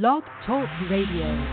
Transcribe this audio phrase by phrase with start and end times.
[0.00, 1.46] Blog Talk Radio.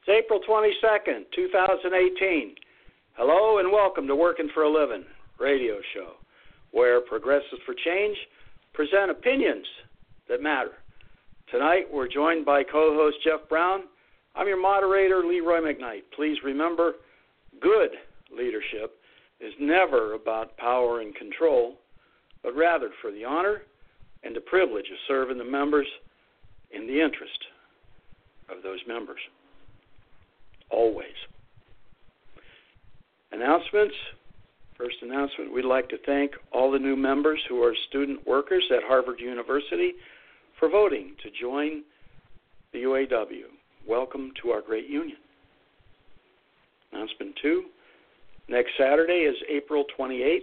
[0.00, 2.54] It's April 22nd, 2018.
[3.12, 5.04] Hello and welcome to Working for a Living
[5.38, 6.12] radio show,
[6.70, 8.16] where Progressives for Change
[8.72, 9.66] present opinions
[10.30, 10.70] that matter.
[11.50, 13.80] Tonight we're joined by co host Jeff Brown.
[14.34, 16.04] I'm your moderator, Leroy McKnight.
[16.16, 16.92] Please remember
[17.60, 17.90] good
[18.34, 18.96] leadership
[19.40, 21.76] is never about power and control,
[22.42, 23.60] but rather for the honor
[24.24, 25.86] and the privilege of serving the members
[26.70, 27.38] in the interest
[28.48, 29.20] of those members.
[30.70, 31.06] Always.
[33.32, 33.94] Announcements.
[34.76, 38.82] First announcement we'd like to thank all the new members who are student workers at
[38.82, 39.92] Harvard University
[40.58, 41.84] for voting to join
[42.72, 43.44] the UAW.
[43.88, 45.18] Welcome to our great union.
[46.92, 47.64] Announcement two
[48.48, 50.40] Next Saturday is April 28th.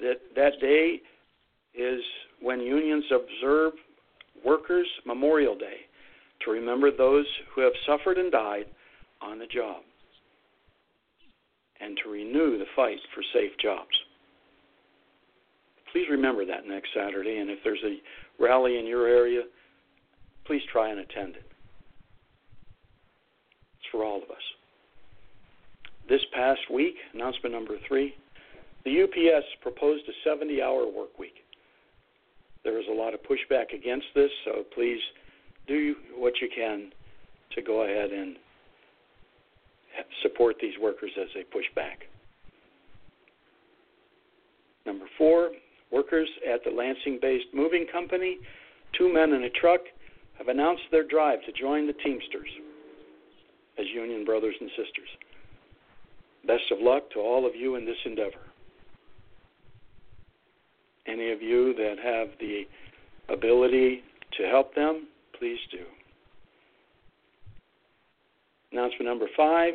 [0.00, 1.00] That that day
[1.74, 2.00] is
[2.40, 3.72] when unions observe
[4.44, 5.86] Workers' Memorial Day
[6.44, 8.66] to remember those who have suffered and died
[9.20, 9.82] on the job
[11.80, 13.96] and to renew the fight for safe jobs.
[15.92, 19.42] Please remember that next Saturday, and if there's a rally in your area,
[20.46, 21.46] please try and attend it.
[23.78, 24.36] It's for all of us.
[26.08, 28.14] This past week, announcement number three,
[28.84, 31.34] the UPS proposed a 70 hour work week.
[32.66, 34.98] There is a lot of pushback against this, so please
[35.68, 36.90] do what you can
[37.54, 38.34] to go ahead and
[40.24, 42.00] support these workers as they push back.
[44.84, 45.52] Number four,
[45.92, 48.38] workers at the Lansing based moving company,
[48.98, 49.82] Two Men and a Truck,
[50.36, 52.50] have announced their drive to join the Teamsters
[53.78, 55.08] as union brothers and sisters.
[56.48, 58.42] Best of luck to all of you in this endeavor.
[61.16, 62.64] Any of you that have the
[63.32, 64.02] ability
[64.36, 65.06] to help them,
[65.38, 65.84] please do.
[68.70, 69.72] Announcement number five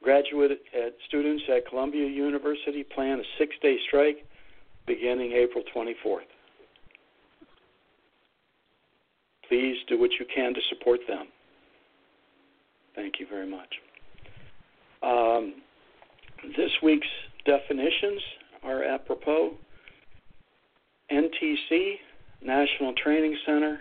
[0.00, 0.62] graduate
[1.08, 4.24] students at Columbia University plan a six day strike
[4.86, 6.20] beginning April 24th.
[9.48, 11.26] Please do what you can to support them.
[12.94, 13.74] Thank you very much.
[15.02, 15.54] Um,
[16.56, 17.08] this week's
[17.44, 18.20] definitions
[18.62, 19.54] are apropos.
[21.10, 21.94] NTC,
[22.42, 23.80] National Training Center,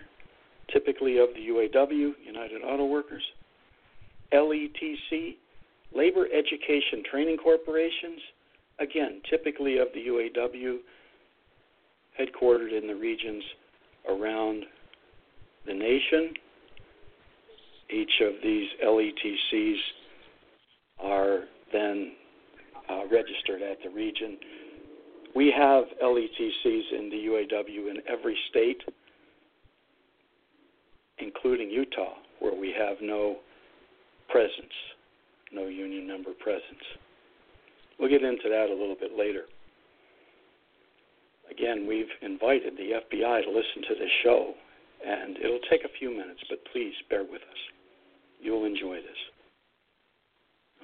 [0.72, 3.24] typically of the UAW, United Auto Workers.
[4.34, 5.36] LETC,
[5.96, 8.20] Labor Education Training Corporations,
[8.80, 10.78] again, typically of the UAW,
[12.20, 13.44] headquartered in the regions
[14.10, 14.66] around
[15.66, 16.34] the nation.
[17.90, 19.78] Each of these LETCs
[21.00, 21.42] are
[21.72, 22.14] then
[22.90, 24.38] uh, registered at the region.
[25.36, 28.82] We have LETCs in the UAW in every state,
[31.18, 33.38] including Utah, where we have no
[34.30, 34.74] presence,
[35.52, 36.84] no union member presence.
[38.00, 39.44] We'll get into that a little bit later.
[41.50, 44.54] Again, we've invited the FBI to listen to this show,
[45.06, 47.62] and it'll take a few minutes, but please bear with us.
[48.40, 49.22] You'll enjoy this.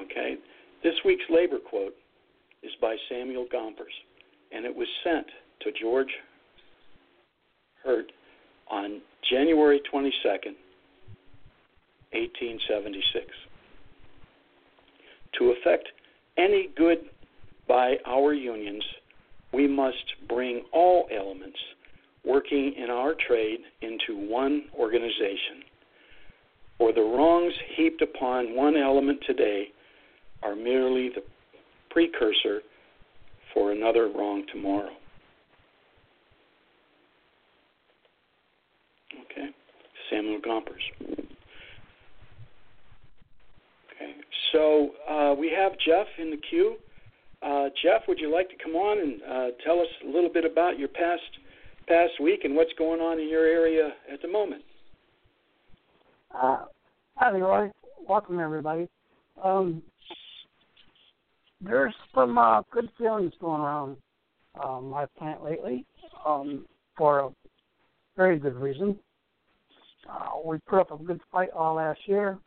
[0.02, 0.36] Okay?
[0.84, 1.96] This week's labor quote
[2.64, 3.94] is by Samuel Gompers,
[4.52, 5.28] and it was sent
[5.62, 6.12] to George
[7.84, 8.12] Hurt
[8.70, 10.56] on January 22nd,
[12.12, 13.26] 1876.
[15.38, 15.88] To effect
[16.38, 17.00] any good
[17.68, 18.84] by our unions,
[19.54, 21.58] we must bring all elements
[22.26, 25.64] working in our trade into one organization.
[26.78, 29.68] For the wrongs heaped upon one element today
[30.44, 31.24] are merely the
[31.90, 32.62] precursor
[33.54, 34.92] for another wrong tomorrow.
[39.32, 39.50] Okay,
[40.10, 40.84] Samuel Gompers.
[43.96, 44.14] Okay,
[44.52, 46.76] so uh, we have Jeff in the queue.
[47.42, 50.46] Uh, Jeff, would you like to come on and uh, tell us a little bit
[50.46, 51.22] about your past
[51.88, 54.62] past week and what's going on in your area at the moment?
[56.36, 56.66] Uh,
[57.16, 57.72] hi, Roy.
[58.08, 58.88] Welcome, everybody.
[59.44, 59.82] Um,
[61.62, 63.98] there's some uh, good feelings going around
[64.64, 65.86] um, my plant lately
[66.26, 66.66] um,
[66.98, 67.30] for a
[68.18, 68.98] very good reason.
[70.10, 72.38] Uh, we put up a good fight all last year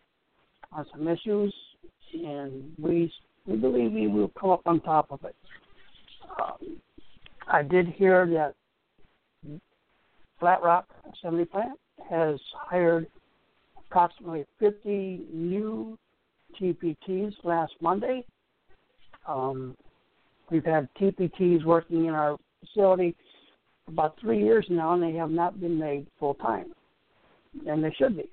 [0.73, 1.55] on some issues,
[2.12, 3.12] and we
[3.47, 5.35] we believe we will come up on top of it.
[6.41, 6.81] Um,
[7.49, 8.55] I did hear that
[10.38, 11.79] Flat Rock Assembly Plant
[12.09, 13.06] has hired
[13.79, 15.99] approximately 50 new
[16.61, 18.25] TPTs last Monday.
[19.27, 19.77] Um,
[20.51, 23.17] we've had TPTs working in our facility
[23.89, 26.73] about three years now, and they have not been made full time,
[27.67, 28.29] and they should be.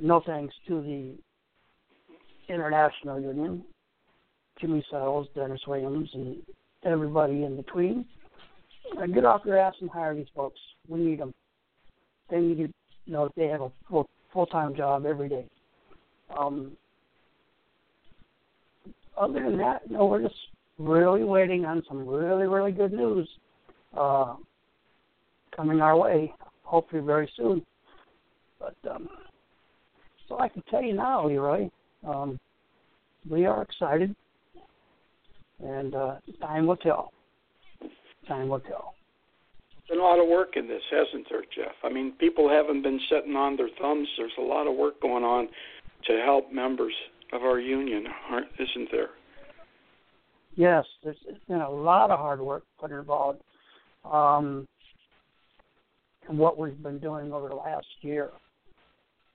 [0.00, 3.64] No thanks to the International Union,
[4.60, 6.36] Jimmy Settles, Dennis Williams, and
[6.84, 8.04] everybody in between.
[9.00, 10.58] Uh, get off your ass and hire these folks.
[10.88, 11.32] We need them.
[12.30, 12.68] They need to
[13.06, 15.46] know that they have a full full time job every day.
[16.36, 16.72] Um,
[19.16, 20.34] other than that, no, we're just
[20.78, 23.28] really waiting on some really really good news
[23.96, 24.34] uh,
[25.54, 26.32] coming our way.
[26.64, 27.64] Hopefully very soon.
[28.58, 29.08] But um,
[30.28, 31.68] so I can tell you now, Leroy.
[32.06, 32.38] Um,
[33.28, 34.14] we are excited,
[35.62, 37.12] and uh, time will tell.
[38.26, 38.94] Time will tell.
[39.70, 41.74] There's been a lot of work in this, hasn't there, Jeff?
[41.84, 44.08] I mean, people haven't been sitting on their thumbs.
[44.16, 45.48] There's a lot of work going on
[46.06, 46.94] to help members
[47.32, 49.10] of our union, aren't, isn't there?
[50.54, 51.16] Yes, there's
[51.48, 53.40] been a lot of hard work put involved
[54.04, 54.66] um,
[56.28, 58.30] in what we've been doing over the last year.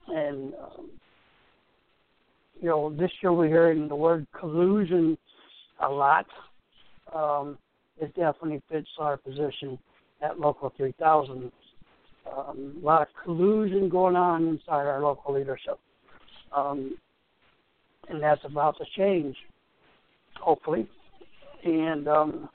[0.06, 0.90] And um,
[2.60, 5.18] you know, this year we're hearing the word collusion
[5.80, 6.26] a lot.
[7.14, 7.58] Um,
[8.00, 9.78] it definitely fits our position
[10.22, 11.50] at Local 3000.
[12.36, 15.78] Um, a lot of collusion going on inside our local leadership.
[16.54, 16.96] Um,
[18.08, 19.36] and that's about to change,
[20.40, 20.88] hopefully.
[21.64, 22.48] And um,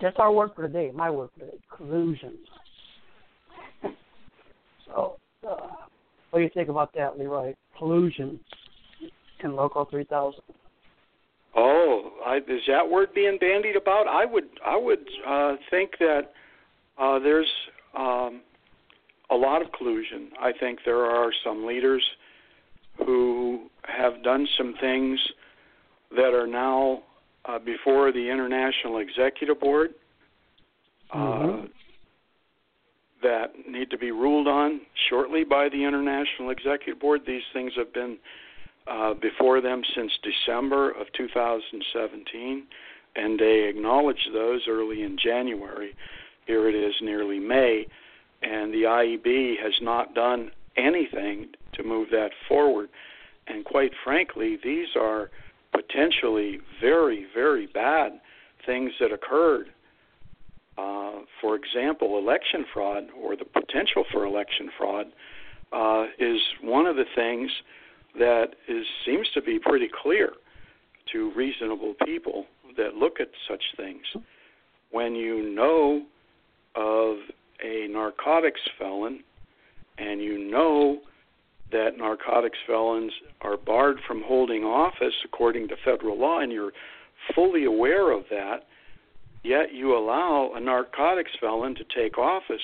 [0.00, 2.38] that's our work for today, my work for today, collusion.
[4.86, 5.16] so,
[5.48, 5.56] uh,
[6.30, 7.54] what do you think about that, Leroy?
[7.78, 8.40] Collusion
[9.42, 10.40] in Local 3000.
[11.56, 14.06] Oh, I, is that word being bandied about?
[14.06, 16.32] I would, I would uh, think that
[16.98, 17.48] uh, there's
[17.96, 18.42] um,
[19.30, 20.30] a lot of collusion.
[20.40, 22.02] I think there are some leaders
[22.98, 25.18] who have done some things
[26.10, 27.02] that are now
[27.44, 29.90] uh, before the International Executive Board.
[31.12, 31.66] Uh, mm-hmm
[33.22, 37.22] that need to be ruled on shortly by the International Executive Board.
[37.26, 38.18] These things have been
[38.86, 42.66] uh, before them since December of 2017,
[43.16, 45.94] and they acknowledged those early in January.
[46.46, 47.86] Here it is nearly May,
[48.42, 52.88] and the IEB has not done anything to move that forward.
[53.48, 55.30] And quite frankly, these are
[55.72, 58.20] potentially very, very bad
[58.66, 59.68] things that occurred
[60.78, 65.06] uh, for example, election fraud or the potential for election fraud
[65.72, 67.50] uh, is one of the things
[68.16, 70.30] that is seems to be pretty clear
[71.12, 72.46] to reasonable people
[72.76, 74.04] that look at such things.
[74.92, 76.02] When you know
[76.76, 77.16] of
[77.64, 79.24] a narcotics felon
[79.98, 81.00] and you know
[81.72, 83.12] that narcotics felons
[83.42, 86.72] are barred from holding office according to federal law and you're
[87.34, 88.64] fully aware of that
[89.42, 92.62] yet you allow a narcotics felon to take office.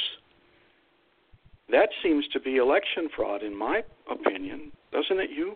[1.70, 5.30] That seems to be election fraud, in my opinion, doesn't it?
[5.30, 5.54] You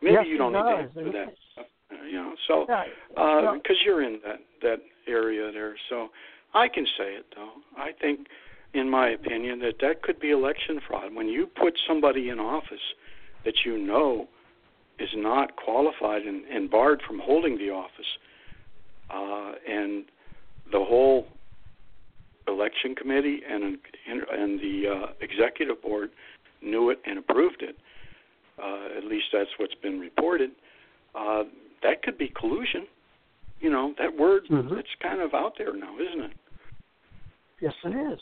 [0.00, 1.34] maybe yes, you don't need to answer that.
[1.58, 2.84] Uh, you know, so Yeah,
[3.16, 6.08] uh, because you're in that that area there, so
[6.54, 7.50] I can say it though.
[7.76, 8.28] I think,
[8.74, 12.94] in my opinion, that that could be election fraud when you put somebody in office
[13.44, 14.28] that you know
[14.98, 18.18] is not qualified and, and barred from holding the office
[19.10, 20.04] uh, and
[20.70, 21.26] the whole
[22.46, 26.10] election committee and and the uh, executive board
[26.62, 27.76] knew it and approved it.
[28.62, 30.50] Uh, at least that's what's been reported.
[31.14, 31.44] Uh,
[31.82, 32.86] that could be collusion.
[33.60, 34.42] You know that word.
[34.48, 34.78] Mhm.
[34.78, 36.32] It's kind of out there now, isn't it?
[37.60, 38.20] Yes, it is.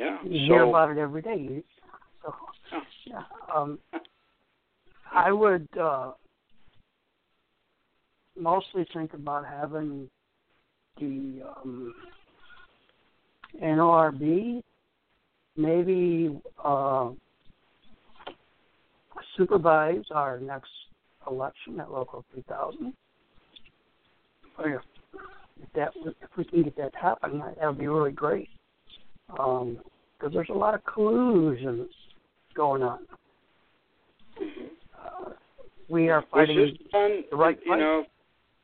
[0.00, 0.16] Yeah.
[0.24, 1.62] You so hear about it every day.
[2.22, 2.34] So,
[3.04, 3.22] Yeah.
[3.54, 3.78] Um,
[5.12, 6.12] I would uh,
[8.34, 10.08] mostly think about having
[10.98, 11.92] the um,
[13.62, 14.62] NORB
[15.56, 17.10] maybe uh,
[19.36, 20.70] supervise our next
[21.30, 22.94] election at local 3000.
[24.60, 24.80] If,
[25.62, 28.48] if that if we can get that happen, that would be really great.
[30.20, 31.88] Because there's a lot of collusion
[32.54, 32.98] going on.
[34.38, 35.30] Uh,
[35.88, 37.24] we are was fighting this done?
[37.30, 37.78] the right you fight.
[37.78, 38.04] know,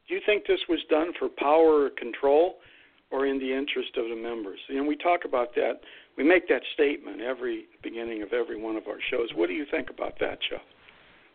[0.07, 2.57] do you think this was done for power or control,
[3.11, 4.59] or in the interest of the members.
[4.69, 5.81] And we talk about that.
[6.17, 9.29] We make that statement every beginning of every one of our shows.
[9.35, 10.61] What do you think about that, Jeff?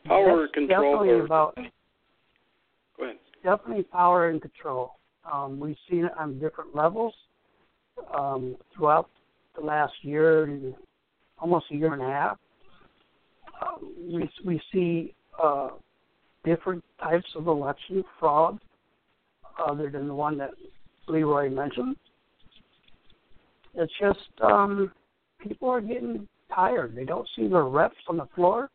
[0.05, 0.93] Power That's control.
[0.93, 1.55] Definitely or, about
[2.97, 3.17] go ahead.
[3.43, 4.93] definitely power and control.
[5.31, 7.13] Um, we've seen it on different levels
[8.17, 9.09] um, throughout
[9.61, 10.73] the last year,
[11.39, 12.37] almost a year and a half.
[13.61, 15.69] Um, we we see uh,
[16.43, 18.59] different types of election fraud,
[19.59, 20.51] other than the one that
[21.07, 21.95] Leroy mentioned.
[23.75, 24.91] It's just um,
[25.39, 26.95] people are getting tired.
[26.95, 28.69] They don't see their reps on the floor,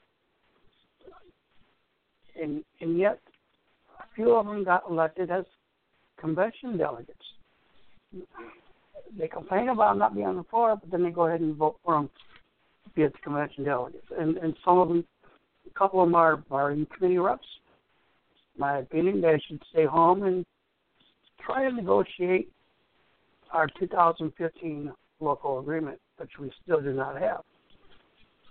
[2.41, 3.19] and and yet
[3.99, 5.45] a few of them got elected as
[6.19, 7.19] convention delegates.
[9.19, 11.79] They complain about not being on the floor, but then they go ahead and vote
[11.85, 12.11] for them
[12.85, 14.07] to be at the convention delegates.
[14.19, 15.05] And and some of them,
[15.67, 17.47] a couple of them are, are in committee reps.
[18.59, 20.45] My opinion, they should stay home and
[21.45, 22.51] try to negotiate
[23.53, 27.43] our 2015 local agreement, which we still do not have.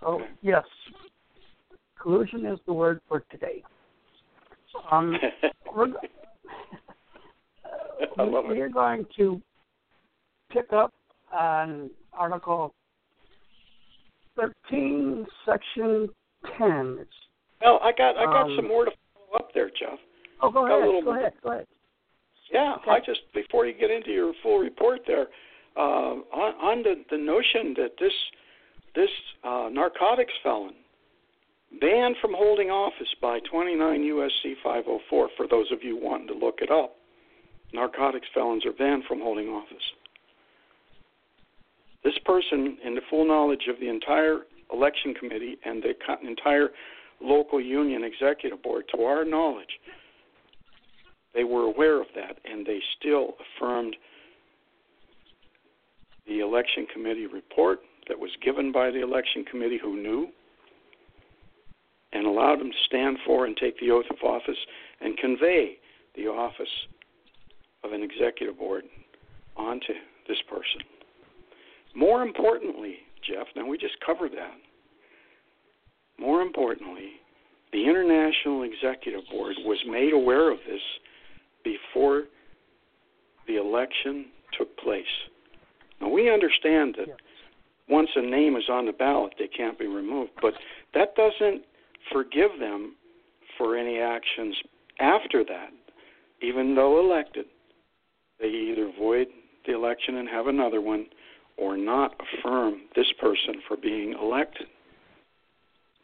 [0.00, 0.64] So yes,
[2.00, 3.62] collusion is the word for today.
[4.90, 5.16] Um,
[5.74, 5.88] we're,
[8.18, 8.48] love it.
[8.48, 9.40] we're going to
[10.56, 10.92] pick up
[11.32, 12.72] on Article
[14.36, 16.08] 13, Section
[16.58, 16.98] 10.
[17.00, 17.10] It's,
[17.62, 19.98] Well, I got I got Um, some more to follow up there, Jeff.
[20.40, 20.82] oh, go ahead.
[21.04, 21.32] Go bit- ahead.
[21.42, 21.66] Go ahead.
[22.50, 22.90] Yeah, Okay.
[22.92, 25.28] I just before you get into your full report there,
[25.76, 28.12] uh, on, on the the notion that this
[28.94, 29.10] this
[29.44, 30.74] uh, narcotics felon
[31.80, 35.28] banned from holding office by 29 USC 504.
[35.36, 36.96] For those of you wanting to look it up,
[37.72, 39.82] narcotics felons are banned from holding office.
[42.06, 45.92] This person, in the full knowledge of the entire election committee and the
[46.24, 46.68] entire
[47.20, 49.80] local union executive board, to our knowledge,
[51.34, 53.96] they were aware of that and they still affirmed
[56.28, 60.28] the election committee report that was given by the election committee who knew
[62.12, 64.58] and allowed them to stand for and take the oath of office
[65.00, 65.76] and convey
[66.14, 66.86] the office
[67.82, 68.84] of an executive board
[69.56, 69.92] onto
[70.28, 70.95] this person.
[71.96, 74.54] More importantly, Jeff, now we just covered that.
[76.18, 77.12] More importantly,
[77.72, 80.80] the International Executive Board was made aware of this
[81.64, 82.24] before
[83.46, 84.26] the election
[84.56, 85.04] took place.
[86.00, 87.16] Now, we understand that Yes.
[87.88, 90.54] once a name is on the ballot, they can't be removed, but
[90.92, 91.64] that doesn't
[92.12, 92.94] forgive them
[93.56, 94.62] for any actions
[95.00, 95.72] after that.
[96.42, 97.46] Even though elected,
[98.38, 99.28] they either void
[99.64, 101.06] the election and have another one
[101.56, 104.66] or not affirm this person for being elected.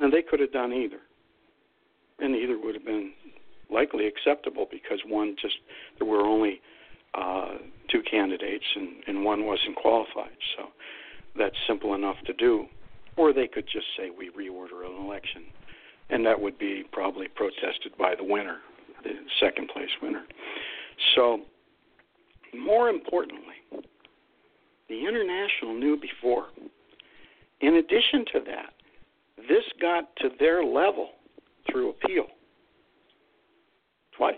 [0.01, 1.01] And they could have done either.
[2.19, 3.13] And either would have been
[3.71, 5.57] likely acceptable because one just
[5.99, 6.61] there were only
[7.15, 7.59] uh,
[7.91, 10.37] two candidates and, and one wasn't qualified.
[10.57, 10.69] So
[11.37, 12.67] that's simple enough to do.
[13.17, 15.43] Or they could just say we reorder an election,
[16.09, 18.59] and that would be probably protested by the winner,
[19.05, 20.25] the second place winner.
[21.15, 21.41] So,
[22.55, 23.52] more importantly,
[24.93, 26.49] the international knew before.
[27.63, 28.75] In addition to that,
[29.49, 31.09] this got to their level
[31.71, 32.27] through appeal
[34.15, 34.37] twice.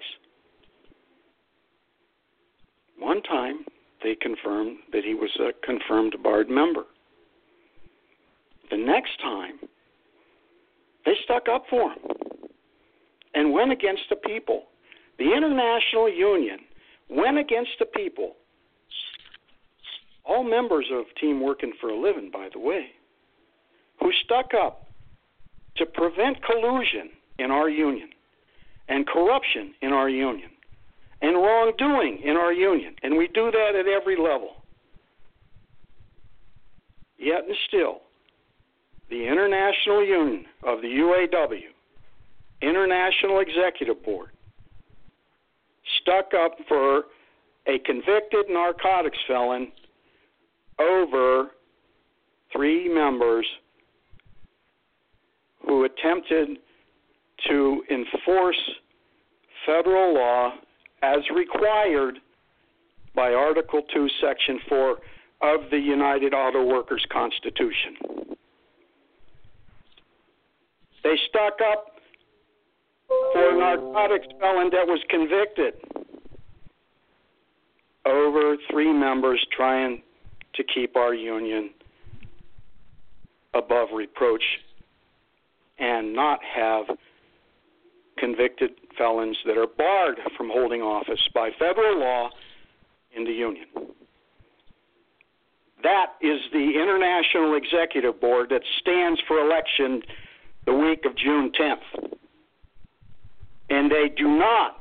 [3.01, 3.65] One time,
[4.05, 6.85] they confirmed that he was a confirmed barred member.
[8.71, 9.59] The next time,
[11.05, 11.99] they stuck up for him
[13.35, 14.67] and went against the people.
[15.19, 16.59] The International Union
[17.11, 18.37] went against the people.
[20.25, 22.87] All members of Team Working for a Living, by the way,
[24.01, 24.87] who stuck up
[25.77, 28.09] to prevent collusion in our union
[28.89, 30.51] and corruption in our union
[31.21, 32.95] and wrongdoing in our union.
[33.03, 34.57] And we do that at every level.
[37.19, 38.01] Yet and still,
[39.09, 41.61] the International Union of the UAW,
[42.61, 44.31] International Executive Board,
[46.01, 47.05] stuck up for
[47.67, 49.73] a convicted narcotics felon
[50.79, 51.51] over
[52.53, 53.47] three members
[55.67, 56.59] who attempted
[57.49, 58.61] to enforce
[59.67, 60.53] federal law
[61.03, 62.19] as required
[63.15, 64.99] by Article 2, Section 4
[65.43, 68.37] of the United Auto Workers Constitution.
[71.03, 71.87] They stuck up
[73.09, 75.75] for a narcotics felon that was convicted
[78.07, 80.03] over three members trying
[80.57, 81.71] to keep our union
[83.55, 84.43] above reproach
[85.79, 86.85] and not have
[88.19, 92.31] convicted felons that are barred from holding office by federal law
[93.17, 93.67] in the union.
[95.83, 100.03] That is the International Executive Board that stands for election
[100.65, 102.15] the week of June 10th.
[103.69, 104.79] And they do not,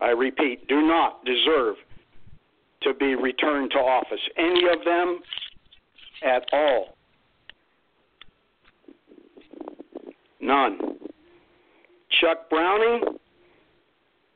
[0.00, 1.76] I repeat, do not deserve
[2.84, 4.20] to be returned to office.
[4.36, 5.20] Any of them
[6.22, 6.96] at all.
[10.40, 10.78] None.
[12.20, 13.00] Chuck Browning,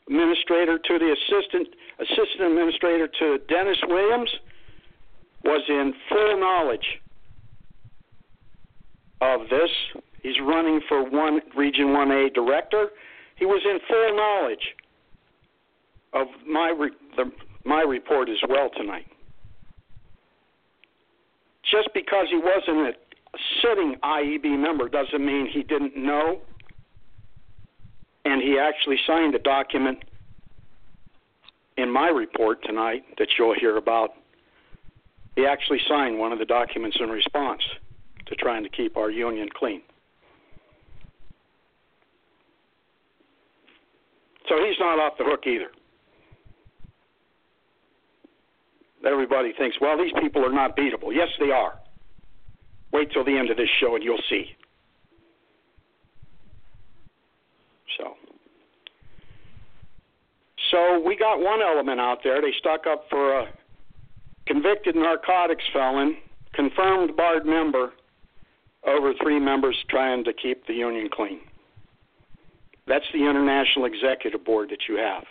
[0.09, 1.69] administrator to the assistant
[2.01, 4.31] assistant administrator to Dennis Williams,
[5.45, 7.01] was in full knowledge
[9.21, 9.71] of this.
[10.23, 12.89] He's running for one Region 1A director.
[13.37, 14.75] He was in full knowledge
[16.15, 16.73] of my
[17.17, 17.31] the,
[17.65, 19.07] my report as well tonight.
[21.71, 22.93] Just because he wasn't a
[23.63, 26.41] sitting IEB member doesn't mean he didn't know.
[28.25, 30.05] And he actually signed a document
[31.77, 34.11] in my report tonight that you'll hear about.
[35.37, 37.63] He actually signed one of the documents in response
[38.27, 39.83] to trying to keep our union clean.
[44.49, 45.69] So he's not off the hook either.
[49.07, 51.13] Everybody thinks, well, these people are not beatable.
[51.13, 51.79] Yes, they are.
[52.93, 54.47] Wait till the end of this show and you'll see.
[57.97, 58.15] So,
[60.71, 62.41] so we got one element out there.
[62.41, 63.47] They stuck up for a
[64.47, 66.17] convicted narcotics felon,
[66.55, 67.93] confirmed barred member,
[68.87, 71.41] over three members trying to keep the union clean.
[72.87, 75.25] That's the International Executive Board that you have.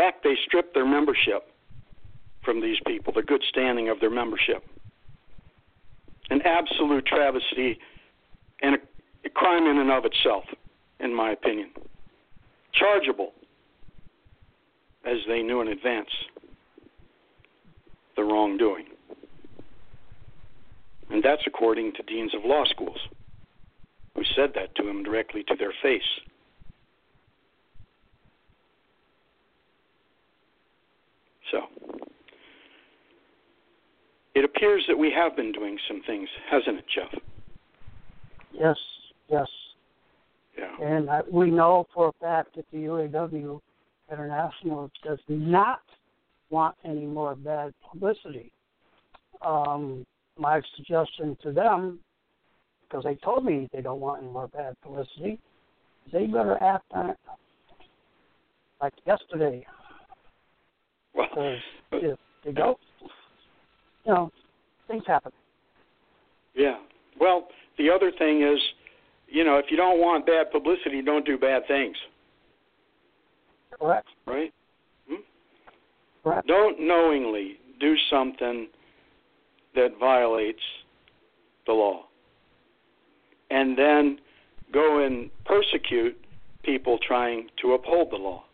[0.00, 1.52] Fact, they stripped their membership
[2.42, 4.64] from these people, the good standing of their membership.
[6.30, 7.78] An absolute travesty
[8.62, 8.78] and a,
[9.26, 10.44] a crime in and of itself,
[11.00, 11.70] in my opinion.
[12.72, 13.32] Chargeable,
[15.04, 16.08] as they knew in advance,
[18.16, 18.86] the wrongdoing.
[21.10, 23.00] And that's according to deans of law schools,
[24.14, 26.02] who said that to him directly to their face.
[31.50, 31.60] So,
[34.34, 37.20] it appears that we have been doing some things, hasn't it, Jeff?
[38.52, 38.76] Yes,
[39.28, 39.46] yes.
[40.58, 40.86] Yeah.
[40.86, 43.60] And I, we know for a fact that the UAW
[44.10, 45.80] International does not
[46.50, 48.52] want any more bad publicity.
[49.42, 50.04] Um,
[50.38, 52.00] my suggestion to them,
[52.82, 55.38] because they told me they don't want any more bad publicity,
[56.06, 57.18] is they better act on it
[58.80, 59.64] like yesterday.
[61.14, 61.58] Well, Because
[61.92, 62.78] uh, if they don't,
[64.04, 64.30] you know,
[64.88, 65.32] things happen.
[66.54, 66.78] yeah.
[67.20, 68.58] Well, the other thing is,
[69.28, 71.96] you know, if you don't want bad publicity, don't do bad things,
[73.78, 74.08] Correct.
[74.26, 74.52] right?
[75.08, 75.16] Hmm?
[76.22, 76.46] Correct.
[76.46, 78.68] Don't knowingly do something
[79.74, 80.62] that violates
[81.66, 82.04] the law.
[83.50, 84.18] And then
[84.72, 86.16] go and persecute
[86.64, 88.44] people trying to uphold the law.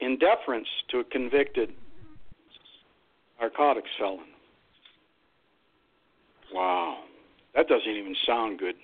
[0.00, 1.70] In deference to a convicted
[3.40, 4.20] narcotics felon.
[6.52, 7.04] Wow.
[7.54, 8.74] That doesn't even sound good.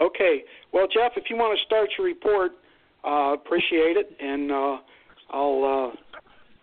[0.00, 0.42] Okay.
[0.72, 2.52] Well, Jeff, if you want to start your report,
[3.06, 4.76] uh, appreciate it, and uh,
[5.30, 5.92] I'll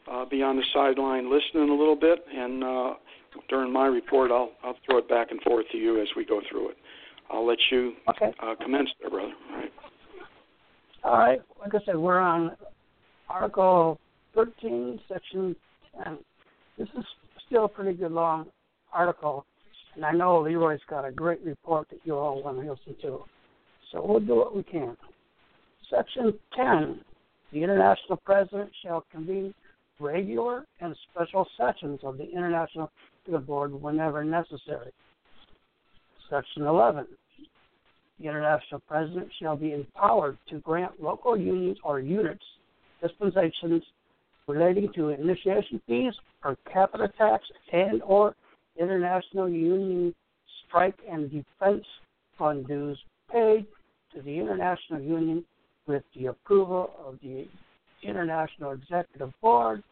[0.10, 2.94] uh, uh, be on the sideline listening a little bit, and uh,
[3.50, 6.42] during my report, I'll I'll throw it back and forth to you as we go
[6.50, 6.78] through it.
[7.30, 8.34] I'll let you Okay.
[8.44, 9.32] uh, commence there, brother.
[9.50, 9.72] All right.
[11.04, 11.42] All right.
[11.60, 12.52] Like I said, we're on
[13.32, 13.98] Article
[14.36, 15.56] 13, Section
[16.04, 16.18] 10.
[16.78, 17.06] This is
[17.48, 18.48] still a pretty good long
[18.92, 19.46] article,
[19.96, 23.24] and I know Leroy's got a great report that you all want to listen to.
[23.92, 24.98] So we'll do what we can.
[25.90, 27.00] Section 10.
[27.54, 29.54] The International President shall convene
[30.00, 32.92] regular and special sessions of the International
[33.46, 34.92] Board whenever necessary.
[36.30, 37.06] Section 11.
[38.20, 42.44] The International President shall be empowered to grant local unions or units
[43.02, 43.84] dispensations
[44.48, 48.36] relating to initiation fees, per capita tax, and or
[48.80, 50.14] international union
[50.68, 51.86] strike and defense
[52.38, 52.98] fund dues
[53.32, 53.66] paid
[54.14, 55.44] to the International Union
[55.88, 57.46] with the approval of the
[58.04, 59.84] International Executive Board.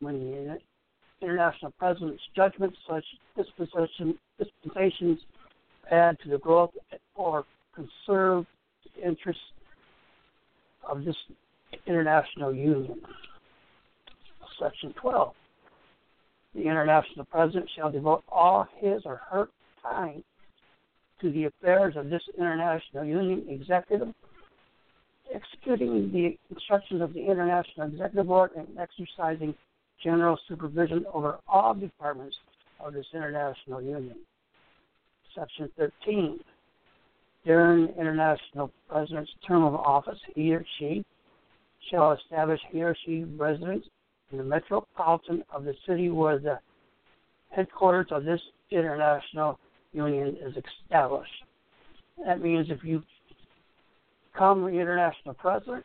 [0.00, 0.58] When the
[1.22, 3.04] International President's judgment such
[3.36, 5.20] dispensation, dispensations
[5.90, 6.70] add to the growth
[7.14, 7.44] or
[7.74, 8.46] conserve
[8.84, 9.42] the interests
[10.88, 11.16] of this
[11.86, 13.00] international union.
[14.60, 15.34] Section 12.
[16.54, 19.48] The international president shall devote all his or her
[19.82, 20.22] time
[21.20, 24.14] to the affairs of this international union executive
[25.34, 29.54] executing the instructions of the International Executive Board and exercising
[30.02, 32.36] general supervision over all departments
[32.80, 34.16] of this international union.
[35.34, 36.40] Section 13.
[37.44, 41.04] During international president's term of office, he or she
[41.90, 43.86] shall establish he or she residence
[44.32, 46.58] in the metropolitan of the city where the
[47.50, 49.58] headquarters of this international
[49.92, 51.30] union is established.
[52.24, 53.02] That means if you
[54.32, 55.84] become the international president,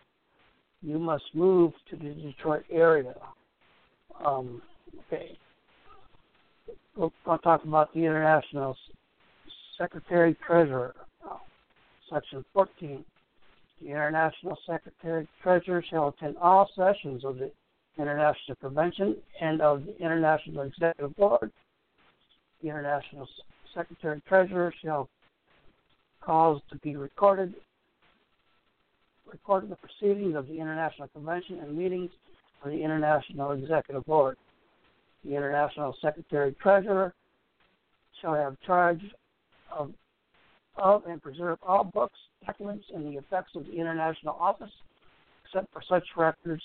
[0.82, 3.16] you must move to the Detroit area.
[4.26, 4.62] Um,
[5.08, 5.38] okay.
[6.96, 8.76] We're going to talk about the international
[9.78, 10.96] secretary treasurer.
[12.10, 13.06] Section 14.
[13.82, 17.52] The international secretary treasurer shall attend all sessions of the
[17.98, 21.52] International Convention and of the International Executive Board.
[22.62, 23.28] The international
[23.74, 25.10] secretary treasurer shall
[26.22, 27.54] cause to be recorded
[29.32, 32.10] recorded the proceedings of the International Convention and meetings
[32.63, 34.38] of the International Executive Board.
[35.24, 37.13] The International Secretary Treasurer
[38.22, 39.02] shall have charge
[39.72, 39.92] of,
[40.80, 44.72] of and preserve all books, documents, and the effects of the International Office,
[45.46, 46.63] except for such records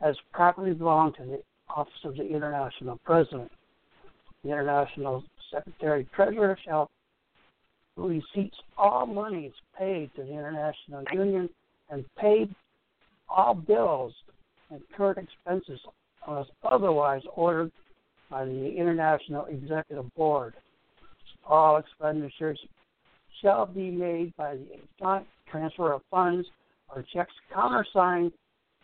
[0.00, 1.42] as properly belong to the
[1.74, 3.50] Office of the International President.
[4.44, 6.90] The International Secretary Treasurer shall
[7.96, 11.48] receipts all monies paid to the International Union
[11.90, 12.54] and paid
[13.28, 14.12] all bills
[14.70, 15.78] and current expenses
[16.26, 17.70] unless otherwise ordered
[18.30, 20.54] by the International Executive Board.
[21.46, 22.58] All expenditures
[23.40, 26.46] shall be made by the transfer of funds
[26.94, 28.32] or checks countersigned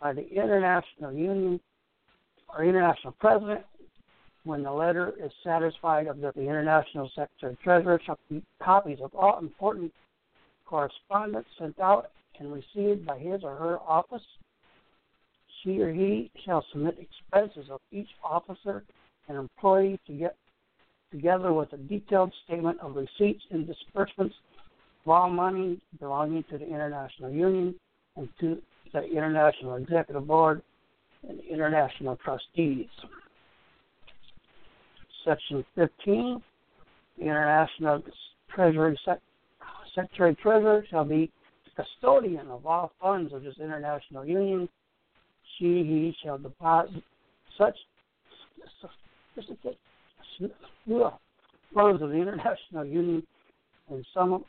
[0.01, 1.59] by the International Union
[2.53, 3.61] or International President
[4.43, 9.13] when the letter is satisfied of that the International Secretary Treasurer shall keep copies of
[9.13, 9.91] all important
[10.65, 14.21] correspondence sent out and received by his or her office.
[15.61, 18.83] She or he shall submit expenses of each officer
[19.27, 20.35] and employee to get
[21.11, 24.35] together with a detailed statement of receipts and disbursements
[25.05, 27.75] of all money belonging to the International Union
[28.15, 28.61] and to
[28.93, 30.61] the International Executive Board
[31.27, 32.87] and international trustees.
[35.25, 36.41] Section 15,
[37.17, 38.01] the International
[38.53, 39.21] Treasury Sec-
[39.93, 41.31] Secretary Treasurer shall be
[41.75, 44.67] custodian of all funds of this international union.
[45.57, 47.03] She, he shall deposit
[47.57, 47.75] such
[50.39, 53.25] funds of the international union
[53.89, 54.43] and some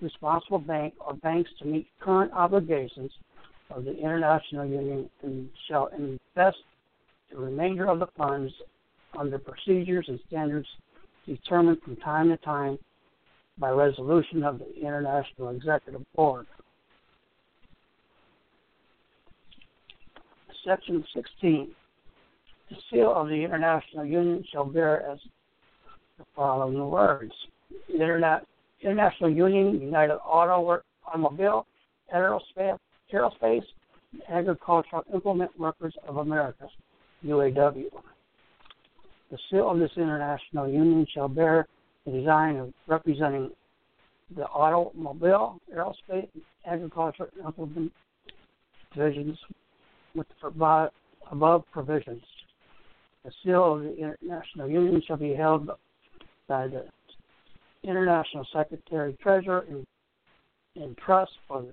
[0.00, 3.10] responsible bank or banks to meet current obligations
[3.70, 6.58] of the international union and shall invest
[7.30, 8.52] the remainder of the funds
[9.18, 10.66] under procedures and standards
[11.26, 12.78] determined from time to time
[13.58, 16.46] by resolution of the International Executive Board.
[20.66, 21.74] Section 16.
[22.70, 25.18] The seal of the International Union shall bear as
[26.18, 27.32] the following words
[27.92, 28.46] Internet,
[28.80, 31.66] International Union, United Auto Automobile,
[32.14, 32.78] Aerospace,
[33.12, 33.64] Aerospace,
[34.28, 36.68] Agricultural Implement Workers of America,
[37.24, 37.84] UAW.
[39.30, 41.66] The seal of this international union shall bear
[42.06, 43.50] the design of representing
[44.36, 47.92] the automobile, aerospace, and agriculture implement
[48.94, 49.38] divisions
[50.14, 50.90] with the
[51.30, 52.22] above provisions.
[53.24, 55.70] The seal of the International Union shall be held
[56.46, 56.84] by the
[57.82, 59.86] International Secretary Treasurer in,
[60.76, 61.72] in trust for the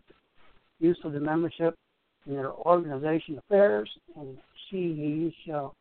[0.79, 1.77] use of the membership
[2.25, 4.37] in their organization affairs, and
[4.69, 5.75] she he shall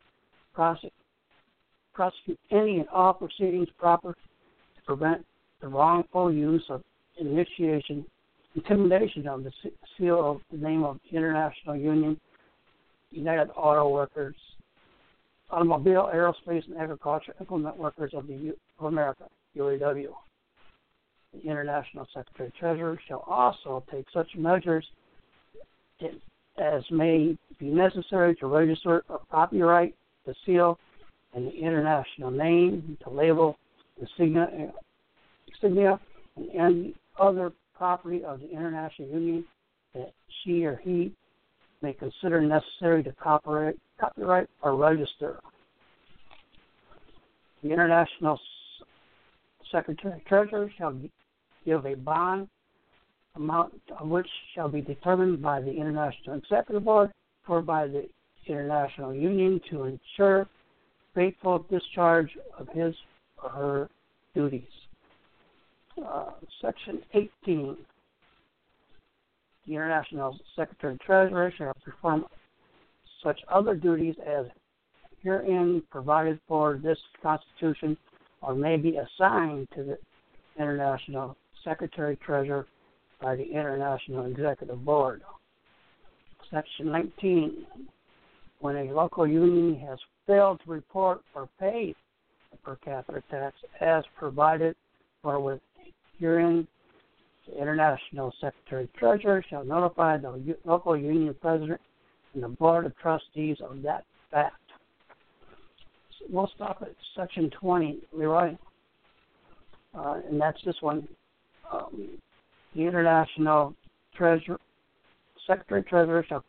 [0.55, 0.93] prosecute
[1.93, 5.25] prosecute any and all proceedings proper to prevent
[5.61, 6.83] the wrongful use of
[7.19, 8.07] initiation,
[8.55, 9.53] intimidation of the
[9.99, 12.19] seal of the name of the International Union,
[13.11, 14.37] United Auto Workers,
[15.51, 19.25] Automobile, Aerospace, and Agriculture Implement Workers of the U- of America,
[19.57, 20.15] UAW.
[21.33, 24.85] The International Secretary Treasurer shall also take such measures
[26.59, 29.95] as may be necessary to register or copyright
[30.27, 30.79] the seal
[31.35, 33.57] and the international name, to label,
[33.99, 34.73] the insignia,
[35.49, 36.01] insignia
[36.37, 39.45] and any other property of the international union
[39.95, 41.13] that she or he
[41.83, 45.41] may consider necessary to copyright, copyright or register.
[47.63, 48.39] The International
[49.71, 50.95] Secretary Treasurer shall
[51.65, 52.49] give a bond
[53.37, 57.13] amount of which shall be determined by the International Executive Board
[57.49, 58.09] or by the
[58.47, 60.49] International Union to ensure
[61.15, 62.95] faithful discharge of his
[63.43, 63.91] or her
[64.35, 64.63] duties.
[66.05, 66.31] Uh,
[66.63, 67.77] section 18.
[69.67, 72.25] The International Secretary Treasurer shall perform
[73.23, 74.47] such other duties as
[75.23, 77.97] herein provided for this Constitution
[78.43, 79.99] or may be assigned to the
[80.59, 82.67] International Secretary Treasurer
[83.21, 85.23] by the International Executive Board.
[86.51, 87.67] Section 19.
[88.61, 91.95] When a local union has failed to report or pay
[92.51, 94.75] the per capita tax as provided
[95.23, 95.61] for with
[96.19, 96.67] herein,
[97.47, 101.81] the International Secretary Treasurer shall notify the local union president
[102.35, 104.55] and the Board of Trustees of that fact.
[106.29, 108.57] We'll stop at section 20, Leroy.
[109.95, 111.09] Uh, and that's this one.
[111.73, 112.11] Um,
[112.75, 113.75] the International
[114.15, 114.59] Treasurer,
[115.47, 116.45] Secretary Treasurer shall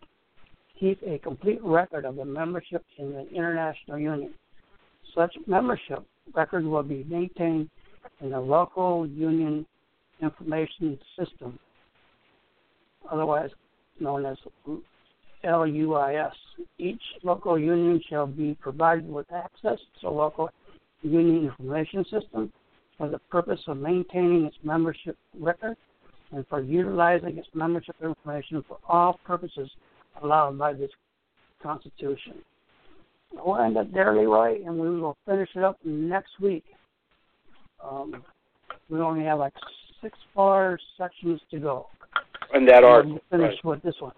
[0.79, 4.33] keep a complete record of the membership in the International Union.
[5.15, 7.69] Such membership record will be maintained
[8.21, 9.65] in the local union
[10.21, 11.59] information system,
[13.11, 13.49] otherwise
[13.99, 14.37] known as
[15.43, 16.33] LUIS.
[16.77, 20.49] Each local union shall be provided with access to local
[21.01, 22.51] union information system
[22.97, 25.75] for the purpose of maintaining its membership record
[26.31, 29.69] and for utilizing its membership information for all purposes
[30.21, 30.91] allowed by this
[31.61, 32.33] Constitution.
[33.33, 36.65] We'll end up there, Leroy, and we will finish it up next week.
[37.83, 38.23] Um,
[38.89, 39.53] we only have like
[40.01, 41.87] six more sections to go.
[42.53, 43.19] And that article.
[43.31, 43.75] We'll finish right.
[43.75, 44.13] with this one.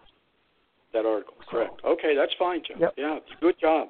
[0.93, 1.81] That article, correct.
[1.85, 2.75] Okay, that's fine, Joe.
[2.79, 2.93] Yep.
[2.97, 3.89] Yeah, good job.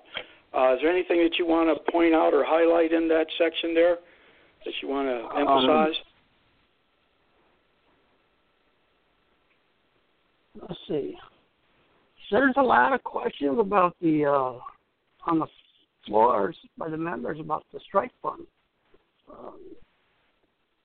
[0.56, 3.74] Uh, is there anything that you want to point out or highlight in that section
[3.74, 3.98] there
[4.66, 6.04] that you want to Um, emphasize?
[10.62, 11.18] let's see.
[12.32, 14.60] There's a lot of questions about the uh,
[15.30, 15.48] on the
[16.08, 18.46] floors by the members about the strike fund.
[19.32, 19.60] Um,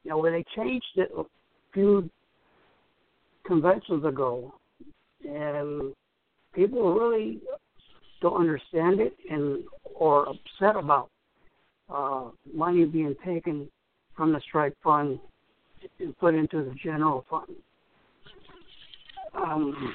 [0.05, 1.25] you know, when they changed it a
[1.73, 2.09] few
[3.47, 4.55] conventions ago,
[5.25, 5.95] and
[6.55, 7.41] people really
[8.21, 11.11] don't understand it and or upset about
[11.93, 13.69] uh, money being taken
[14.17, 15.19] from the strike fund
[16.01, 17.55] and put into the general fund
[19.35, 19.95] um,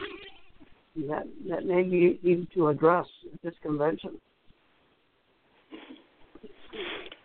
[1.09, 4.19] that that may be needed to address at this convention.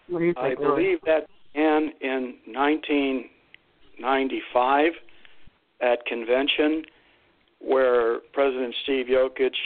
[0.09, 0.61] What do you I think?
[0.61, 0.77] Roy?
[0.77, 4.93] believe that began in 1995
[5.81, 6.85] at convention
[7.61, 9.57] where President Steve Yokich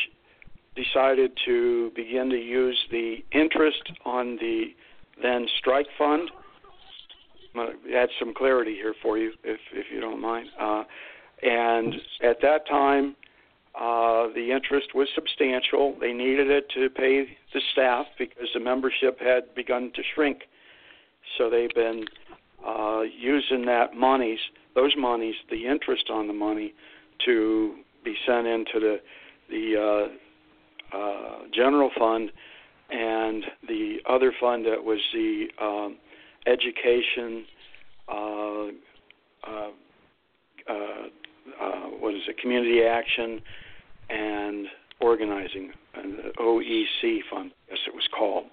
[0.74, 4.74] decided to begin to use the interest on the
[5.22, 6.30] then strike fund.
[7.54, 10.48] I'm going to add some clarity here for you, if if you don't mind.
[10.58, 10.84] Uh,
[11.42, 13.14] and at that time,
[13.74, 15.96] uh, the interest was substantial.
[16.00, 20.42] They needed it to pay the staff because the membership had begun to shrink.
[21.38, 22.04] So they've been
[22.66, 24.38] uh, using that monies,
[24.74, 26.74] those monies, the interest on the money,
[27.24, 29.00] to be sent into the
[29.50, 30.08] the
[30.92, 32.30] uh, uh, general fund
[32.90, 35.96] and the other fund that was the um,
[36.46, 37.44] education.
[38.08, 38.66] Uh,
[39.46, 39.70] uh,
[40.68, 40.74] uh,
[41.60, 42.38] uh, what is it?
[42.38, 43.40] Community action
[44.10, 44.66] and
[45.00, 48.44] organizing, and the OEC fund, as it was called,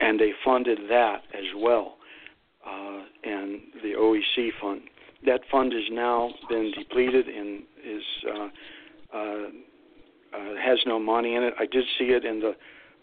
[0.00, 1.96] and they funded that as well,
[2.66, 4.82] uh, and the OEC fund.
[5.26, 8.48] That fund has now been depleted and is uh,
[9.16, 9.48] uh,
[10.34, 11.54] uh, has no money in it.
[11.58, 12.54] I did see it in the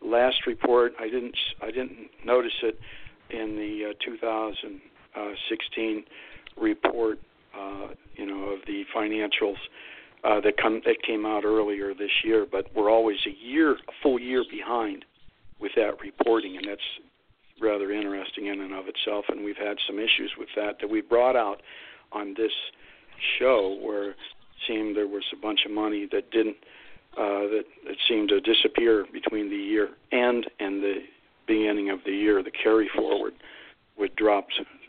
[0.06, 0.94] last report.
[1.00, 2.78] I didn't I didn't notice it
[3.30, 6.04] in the uh, 2016
[6.58, 7.20] report.
[7.58, 9.58] Uh, you know of the financials
[10.24, 14.20] that come that came out earlier this year, but we're always a year, a full
[14.20, 15.06] year behind
[15.60, 16.82] with that reporting, and that's
[17.62, 19.26] rather interesting in and of itself.
[19.30, 21.62] And we've had some issues with that that we brought out
[22.12, 22.52] on this
[23.40, 24.18] show, where it
[24.68, 26.58] seemed there was a bunch of money that didn't
[27.18, 30.96] uh, that that seemed to disappear between the year end and the
[31.48, 32.42] beginning of the year.
[32.44, 33.34] The carry forward
[33.98, 34.48] would drop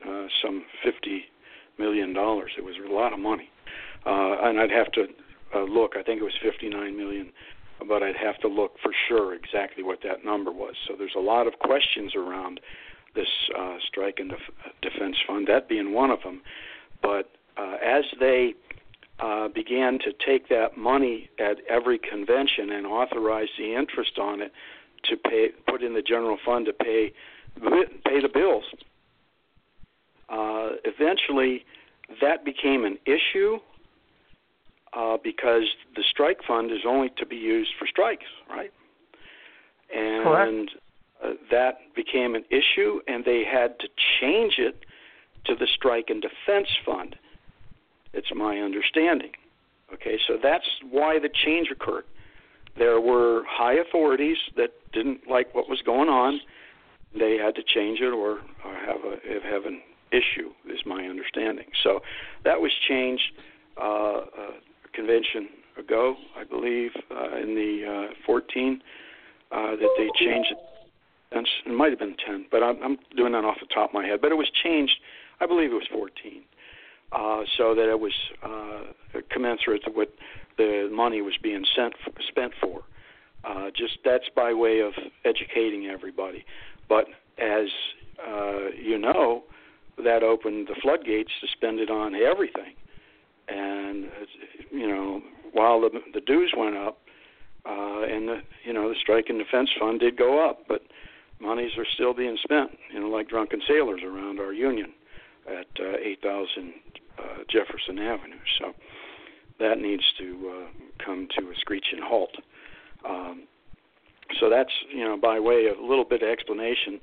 [0.09, 1.25] uh, some 50
[1.79, 2.53] million dollars.
[2.57, 3.51] It was a lot of money,
[4.07, 5.07] uh, and I'd have to
[5.55, 5.93] uh, look.
[5.97, 7.33] I think it was 59 million,
[7.89, 10.75] but I'd have to look for sure exactly what that number was.
[10.87, 12.61] So there's a lot of questions around
[13.15, 16.43] this uh, strike and def- defense fund, that being one of them.
[17.03, 18.55] But uh, as they
[19.21, 24.53] uh, began to take that money at every convention and authorize the interest on it
[25.05, 27.13] to pay, put in the general fund to pay
[28.05, 28.65] pay the bills.
[30.31, 31.65] Uh, eventually,
[32.23, 33.59] that became an issue
[34.95, 35.65] uh, because
[35.97, 38.73] the strike fund is only to be used for strikes, right?
[39.95, 40.71] And
[41.23, 43.89] uh, that became an issue, and they had to
[44.21, 44.85] change it
[45.45, 47.17] to the strike and defense fund.
[48.13, 49.33] It's my understanding.
[49.93, 52.05] Okay, so that's why the change occurred.
[52.79, 56.41] There were high authorities that didn't like what was going on.
[57.19, 61.67] They had to change it or, or have a have an issue, is my understanding.
[61.83, 62.01] So
[62.45, 63.33] that was changed
[63.81, 64.49] uh, a
[64.95, 68.83] convention ago, I believe, uh, in the uh, 14
[69.51, 70.59] uh, that they changed it.
[71.67, 74.21] Might have been 10, but I'm, I'm doing that off the top of my head.
[74.21, 74.93] But it was changed.
[75.41, 76.43] I believe it was 14,
[77.13, 80.13] uh, so that it was uh, commensurate to what
[80.59, 82.83] the money was being sent for, spent for.
[83.45, 84.93] Uh, just that's by way of
[85.25, 86.45] educating everybody.
[86.89, 87.07] But
[87.39, 87.69] as
[88.27, 89.45] uh, you know,
[90.05, 92.75] that opened the floodgates to spend it on everything.
[93.49, 94.07] And
[94.71, 95.21] you know,
[95.53, 96.99] while the the dues went up,
[97.67, 100.83] uh, and the you know the strike and defense fund did go up, but
[101.41, 102.71] monies are still being spent.
[102.93, 104.93] You know, like drunken sailors around our union
[105.47, 106.73] at uh, 8,000
[107.19, 108.39] uh, Jefferson Avenue.
[108.61, 108.73] So
[109.59, 112.35] that needs to uh, come to a screeching halt.
[113.09, 113.45] Um,
[114.41, 117.01] so that's you know by way of a little bit of explanation,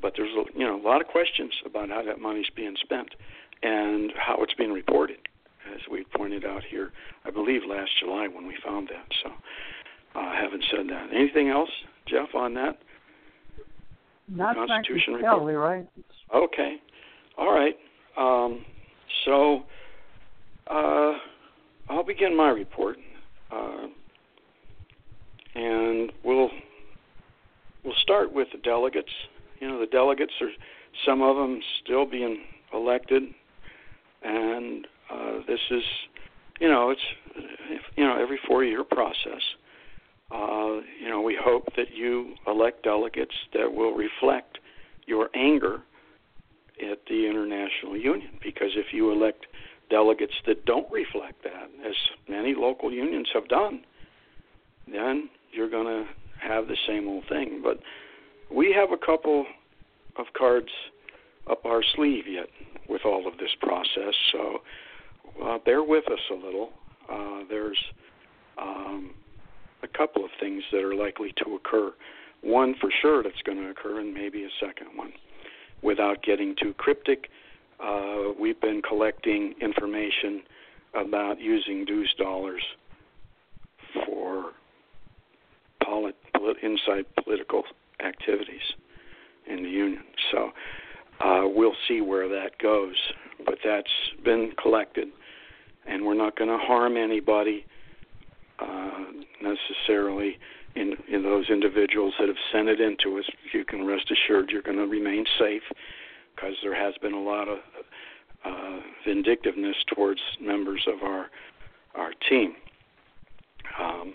[0.00, 3.14] but there's you know a lot of questions about how that money's being spent
[3.62, 5.18] and how it's being reported,
[5.74, 6.92] as we pointed out here,
[7.24, 9.06] I believe last July when we found that.
[9.22, 9.30] So
[10.18, 11.08] uh, haven't said that.
[11.14, 11.70] Anything else,
[12.06, 12.78] Jeff, on that?
[14.28, 15.24] Not Constitution report.
[15.54, 15.86] right?
[16.34, 16.76] Okay.
[17.36, 17.76] All right.
[18.16, 18.64] Um,
[19.24, 19.64] so
[20.68, 21.14] uh,
[21.88, 22.96] I'll begin my report,
[23.50, 23.86] uh,
[25.54, 26.50] and we'll
[27.84, 29.10] we'll start with the delegates.
[29.60, 30.50] You know, the delegates are
[31.04, 32.38] some of them still being
[32.72, 33.24] elected,
[34.22, 35.82] and uh, this is,
[36.60, 37.00] you know, it's
[37.96, 39.42] you know every four-year process.
[40.30, 44.58] Uh, you know, we hope that you elect delegates that will reflect
[45.06, 45.82] your anger
[46.80, 48.30] at the International Union.
[48.42, 49.46] Because if you elect
[49.90, 51.94] delegates that don't reflect that, as
[52.28, 53.82] many local unions have done,
[54.90, 56.04] then you're going to
[56.40, 57.60] have the same old thing.
[57.62, 57.80] But
[58.54, 59.46] we have a couple
[60.16, 60.70] of cards
[61.50, 62.48] up our sleeve yet
[62.88, 64.58] with all of this process, so
[65.44, 66.70] uh, bear with us a little.
[67.10, 67.78] Uh, there's
[68.60, 69.14] um,
[69.82, 71.92] a couple of things that are likely to occur.
[72.42, 75.12] One for sure that's going to occur, and maybe a second one
[75.82, 77.28] without getting too cryptic,
[77.82, 80.42] uh, we've been collecting information
[80.94, 82.62] about using dues dollars
[84.04, 84.52] for
[85.82, 86.16] polit-
[86.62, 87.62] inside political
[88.04, 88.74] activities
[89.46, 90.02] in the union.
[90.30, 90.50] So
[91.20, 92.96] uh, we'll see where that goes,
[93.46, 93.90] but that's
[94.24, 95.08] been collected,
[95.86, 97.64] and we're not going to harm anybody
[98.58, 99.04] uh,
[99.42, 100.38] necessarily
[100.76, 104.62] in, in those individuals that have sent it into us, you can rest assured you're
[104.62, 105.62] going to remain safe
[106.34, 107.58] because there has been a lot of
[108.44, 111.26] uh, vindictiveness towards members of our
[111.96, 112.54] our team,
[113.80, 114.14] um,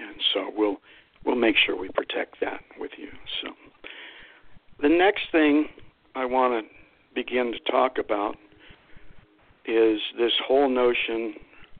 [0.00, 0.78] and so we'll
[1.24, 3.08] we'll make sure we protect that with you.
[3.42, 3.50] So
[4.80, 5.68] the next thing
[6.14, 6.74] I want to
[7.14, 8.36] begin to talk about
[9.66, 11.34] is this whole notion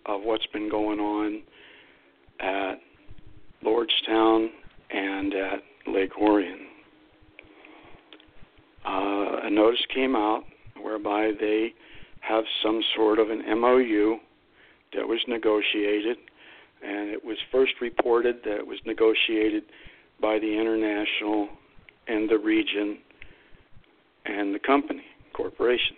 [0.07, 1.43] of what's been going on
[2.41, 2.75] at
[3.65, 4.49] Lordstown
[4.91, 6.67] and at Lake Orion.
[8.85, 10.43] Uh, a notice came out
[10.81, 11.73] whereby they
[12.21, 14.17] have some sort of an MOU
[14.95, 16.17] that was negotiated,
[16.85, 19.65] and it was first reported that it was negotiated
[20.21, 21.49] by the international
[22.09, 22.99] and the region
[24.25, 25.97] and the company, corporation.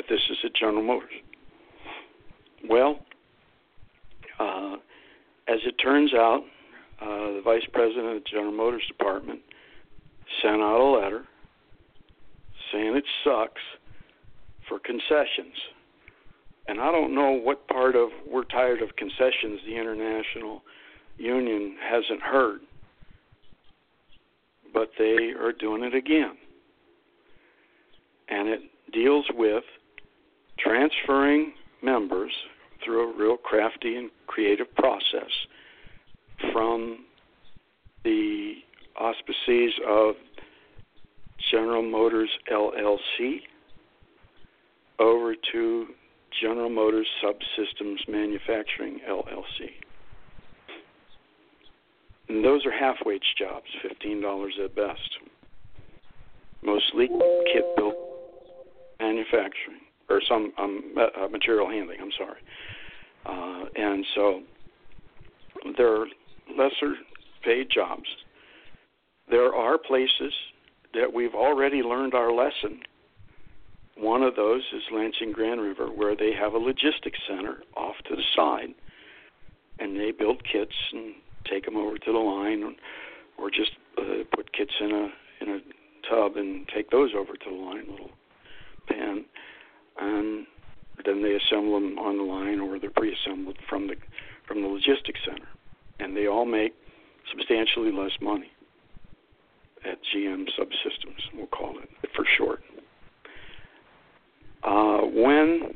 [0.00, 1.12] But this is at General Motors.
[2.66, 3.00] Well,
[4.38, 4.76] uh,
[5.46, 6.40] as it turns out,
[7.02, 9.40] uh, the vice president of the General Motors Department
[10.40, 11.24] sent out a letter
[12.72, 13.60] saying it sucks
[14.66, 15.52] for concessions.
[16.66, 20.62] And I don't know what part of we're tired of concessions the International
[21.18, 22.60] Union hasn't heard,
[24.72, 26.38] but they are doing it again.
[28.30, 28.60] And it
[28.94, 29.64] deals with
[30.62, 31.52] transferring
[31.82, 32.32] members
[32.84, 35.30] through a real crafty and creative process
[36.52, 37.04] from
[38.04, 38.54] the
[38.98, 40.14] auspices of
[41.50, 43.40] General Motors LLC
[44.98, 45.86] over to
[46.40, 49.70] General Motors Subsystems Manufacturing LLC.
[52.28, 55.18] And those are half wage jobs, $15 at best.
[56.62, 57.08] Mostly
[57.52, 57.96] kit built
[59.00, 59.80] manufacturing,
[60.10, 62.40] or some um, uh, material handling, I'm sorry.
[63.26, 64.40] Uh, and so
[65.76, 66.06] there are
[66.56, 66.94] lesser
[67.44, 68.08] paid jobs.
[69.30, 70.32] There are places
[70.94, 72.80] that we've already learned our lesson.
[73.96, 78.16] One of those is Lansing Grand River, where they have a logistics center off to
[78.16, 78.74] the side
[79.80, 81.14] and they build kits and
[81.50, 82.76] take them over to the line,
[83.38, 85.08] or, just uh, put kits in a
[85.42, 85.58] in a
[86.08, 88.10] tub and take those over to the line, little
[88.86, 89.24] pan,
[90.00, 90.46] and
[91.04, 93.94] then they assemble them on the line, or they're pre-assembled from the
[94.46, 95.48] from the logistics center,
[96.00, 96.74] and they all make
[97.30, 98.50] substantially less money
[99.84, 102.60] at GM Subsystems, we'll call it for short.
[104.62, 105.74] Uh, when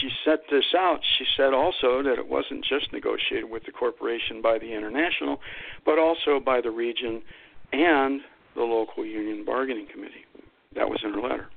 [0.00, 4.42] she set this out, she said also that it wasn't just negotiated with the corporation
[4.42, 5.40] by the international,
[5.84, 7.22] but also by the region
[7.72, 8.20] and
[8.56, 10.24] the local union bargaining committee.
[10.74, 11.48] That was in her letter.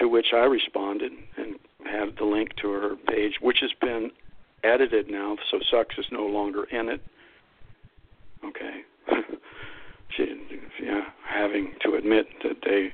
[0.00, 4.10] To which I responded and had the link to her page, which has been
[4.64, 7.00] edited now, so Sucks is no longer in it.
[8.44, 8.80] Okay.
[10.16, 10.24] she,
[10.82, 12.92] yeah, having to admit that they,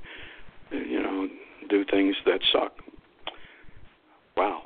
[0.71, 1.29] you know,
[1.69, 2.73] do things that suck.
[4.37, 4.63] Wow.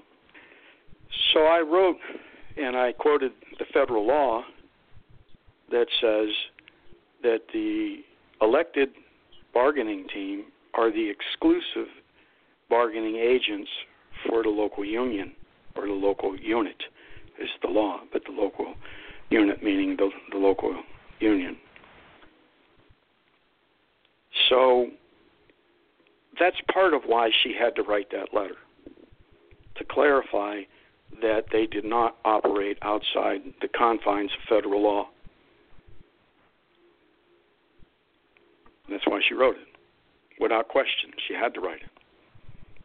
[1.32, 1.96] So I wrote
[2.56, 4.42] and I quoted the federal law
[5.70, 6.28] that says
[7.22, 7.98] that the
[8.40, 8.90] elected
[9.54, 10.44] bargaining team
[10.74, 11.88] are the exclusive
[12.73, 13.68] bargaining agents
[14.27, 15.31] for the local union
[15.77, 16.83] or the local unit
[17.39, 18.73] is the law, but the local
[19.29, 20.75] unit meaning the, the local
[21.20, 21.55] union.
[24.49, 24.87] So
[26.41, 28.57] that's part of why she had to write that letter
[29.77, 30.62] to clarify
[31.20, 35.09] that they did not operate outside the confines of federal law.
[38.89, 39.68] That's why she wrote it.
[40.41, 41.91] Without question, she had to write it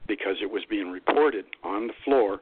[0.07, 2.39] because it was being reported on the floor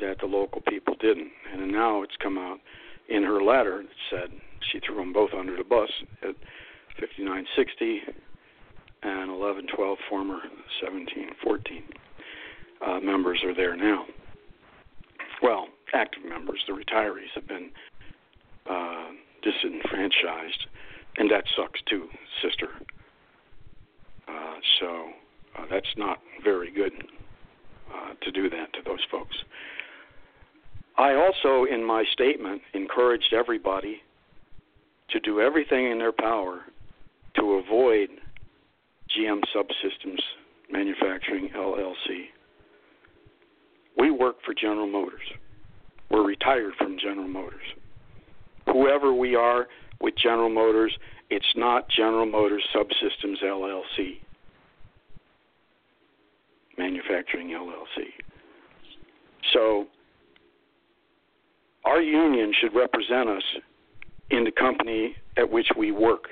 [0.00, 1.30] that the local people didn't.
[1.52, 2.58] And now it's come out
[3.08, 4.40] in her letter that said
[4.72, 5.90] she threw them both under the bus
[6.22, 6.34] at
[7.00, 8.00] 5960
[9.02, 10.40] and 1112 former
[10.82, 11.84] 1714
[12.84, 14.04] uh, members are there now.
[15.42, 17.70] Well, active members, the retirees have been
[18.68, 19.08] uh,
[19.42, 20.66] disenfranchised,
[21.16, 22.08] and that sucks too,
[22.42, 22.68] sister.
[24.26, 25.08] Uh, so
[25.58, 26.92] uh, that's not very good
[27.92, 29.36] uh, to do that to those folks.
[30.96, 34.02] I also, in my statement, encouraged everybody
[35.10, 36.62] to do everything in their power
[37.36, 38.08] to avoid
[39.16, 40.18] GM Subsystems
[40.70, 42.26] Manufacturing LLC.
[43.96, 45.22] We work for General Motors.
[46.10, 47.62] We're retired from General Motors.
[48.66, 49.66] Whoever we are
[50.00, 50.96] with General Motors,
[51.30, 54.18] it's not General Motors Subsystems LLC.
[56.78, 58.04] Manufacturing LLC.
[59.52, 59.86] So,
[61.84, 63.42] our union should represent us
[64.30, 66.28] in the company at which we work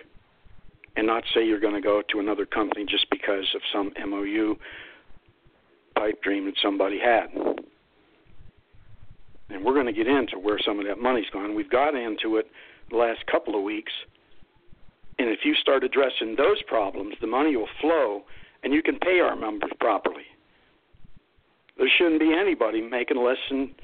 [0.96, 4.56] and not say you're going to go to another company just because of some MOU
[5.94, 7.26] pipe dream that somebody had.
[9.48, 11.54] And we're going to get into where some of that money's gone.
[11.54, 12.50] We've got into it
[12.90, 13.92] the last couple of weeks.
[15.18, 18.22] And if you start addressing those problems, the money will flow
[18.62, 20.24] and you can pay our members properly.
[21.76, 23.74] There shouldn't be anybody making less than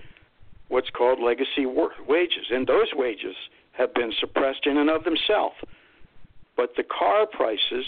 [0.69, 3.37] what's called legacy wages, and those wages
[3.73, 5.57] have been suppressed in and of themselves.
[6.57, 7.87] But the car prices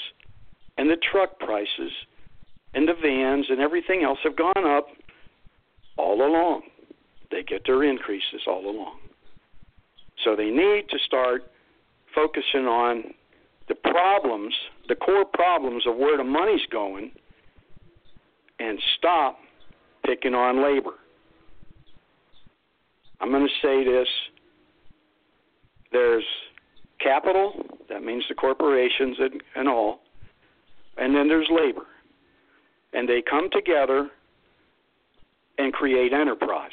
[0.77, 1.93] and the truck prices
[2.75, 4.89] and the vans and everything else have gone up
[5.97, 6.63] all along.
[7.31, 8.99] They get their increases all along.
[10.25, 11.51] So they need to start
[12.15, 13.15] focusing on
[13.69, 14.55] the problems,
[14.89, 17.11] the core problems of where the money's going,
[18.59, 19.39] and stop
[20.05, 20.95] picking on labor.
[23.21, 24.09] I'm going to say this
[25.93, 26.25] there's
[27.01, 27.53] capital,
[27.89, 30.01] that means the corporations and, and all,
[30.97, 31.87] and then there's labor.
[32.93, 34.11] And they come together
[35.59, 36.73] and create enterprise.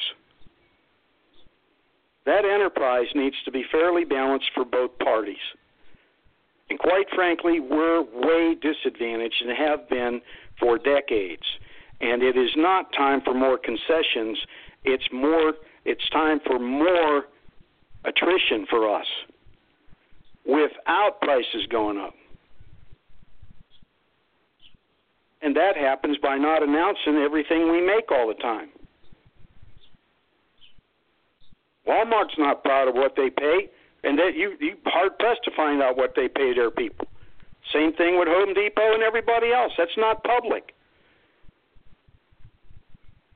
[2.26, 5.36] That enterprise needs to be fairly balanced for both parties.
[6.70, 10.20] And quite frankly, we're way disadvantaged and have been
[10.58, 11.42] for decades.
[12.02, 14.38] And it is not time for more concessions.
[14.84, 17.24] It's more it's time for more
[18.04, 19.06] attrition for us
[20.44, 22.14] without prices going up.
[25.42, 28.68] And that happens by not announcing everything we make all the time.
[31.86, 33.68] Walmart's not proud of what they pay,
[34.04, 37.08] and that you you hard pressed to find out what they pay their people.
[37.72, 39.72] Same thing with Home Depot and everybody else.
[39.76, 40.74] That's not public.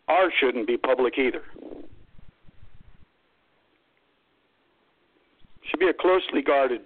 [0.08, 1.42] Ours shouldn't be public either.
[5.68, 6.82] Should be a closely guarded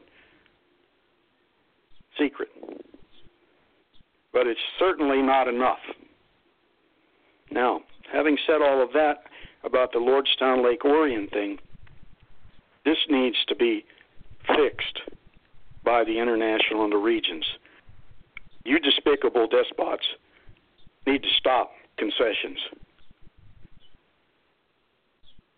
[2.18, 2.48] secret.
[4.32, 5.80] But it's certainly not enough.
[7.50, 7.80] Now,
[8.12, 9.24] having said all of that,
[9.64, 11.58] about the Lordstown Lake Orion thing.
[12.84, 13.84] This needs to be
[14.46, 15.00] fixed
[15.84, 17.44] by the international and the regions.
[18.64, 20.06] You despicable despots
[21.06, 22.58] need to stop concessions.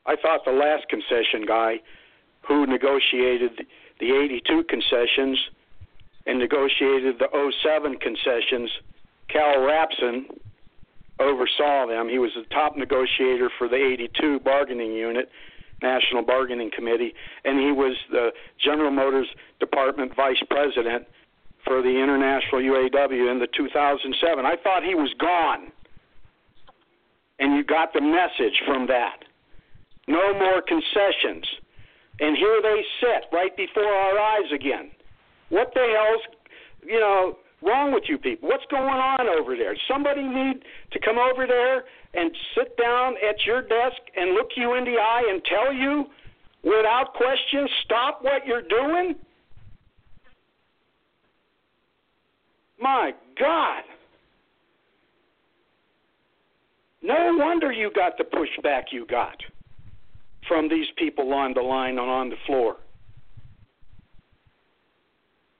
[0.06, 1.80] I thought the last concession guy
[2.46, 3.66] who negotiated
[4.00, 5.38] the 82 concessions
[6.26, 7.28] and negotiated the
[7.62, 8.70] 07 concessions,
[9.28, 10.26] Cal Rapson,
[11.20, 12.08] oversaw them.
[12.08, 15.28] He was the top negotiator for the 82 bargaining unit,
[15.82, 19.28] National Bargaining Committee, and he was the General Motors
[19.60, 21.06] Department Vice President
[21.64, 24.44] for the International UAW in the 2007.
[24.44, 25.70] I thought he was gone.
[27.38, 29.24] And you got the message from that.
[30.08, 31.46] No more concessions.
[32.20, 34.90] And here they sit right before our eyes again.
[35.48, 36.22] What the hell's,
[36.84, 38.48] you know, wrong with you people?
[38.48, 39.76] What's going on over there?
[39.88, 41.84] Somebody need to come over there
[42.14, 46.06] and sit down at your desk and look you in the eye and tell you
[46.62, 49.14] without question, stop what you're doing?
[52.80, 53.82] My God.
[57.00, 59.36] No wonder you got the pushback you got
[60.48, 62.76] from these people on the line and on the floor.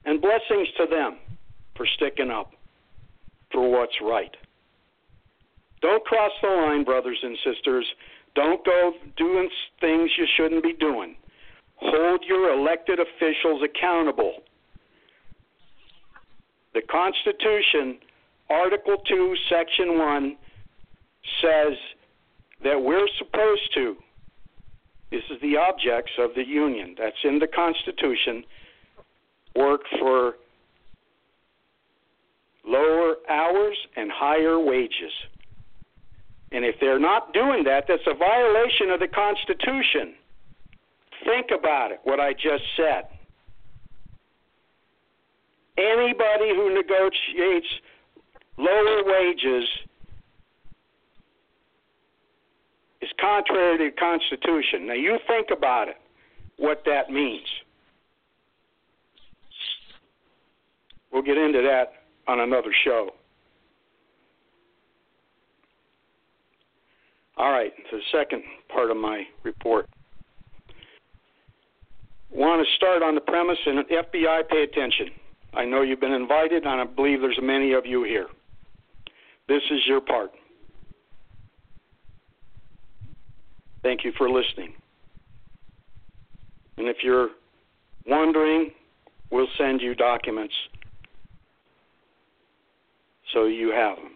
[0.05, 1.17] And blessings to them
[1.75, 2.51] for sticking up
[3.51, 4.35] for what's right.
[5.81, 7.85] Don't cross the line, brothers and sisters.
[8.35, 11.15] Don't go doing things you shouldn't be doing.
[11.77, 14.43] Hold your elected officials accountable.
[16.73, 17.99] The Constitution,
[18.49, 20.37] Article 2, Section 1,
[21.41, 21.77] says
[22.63, 23.95] that we're supposed to,
[25.13, 28.43] this is the objects of the Union, that's in the Constitution,
[29.55, 30.33] work for
[32.65, 35.13] lower hours and higher wages.
[36.51, 40.15] And if they're not doing that, that's a violation of the Constitution.
[41.23, 43.03] Think about it, what I just said.
[45.77, 47.67] Anybody who negotiates
[48.57, 49.65] lower wages
[53.03, 54.87] is contrary to the Constitution.
[54.87, 55.97] Now, you think about it,
[56.57, 57.47] what that means.
[61.11, 61.93] We'll get into that
[62.27, 63.09] on another show.
[67.37, 69.89] All right, the second part of my report.
[72.31, 75.09] Want to start on the premise, and FBI, pay attention.
[75.53, 78.27] I know you've been invited, and I believe there's many of you here.
[79.47, 80.31] This is your part.
[83.83, 84.73] Thank you for listening.
[86.77, 87.29] And if you're
[88.07, 88.71] wondering,
[89.29, 90.53] we'll send you documents
[93.33, 94.11] so you have them.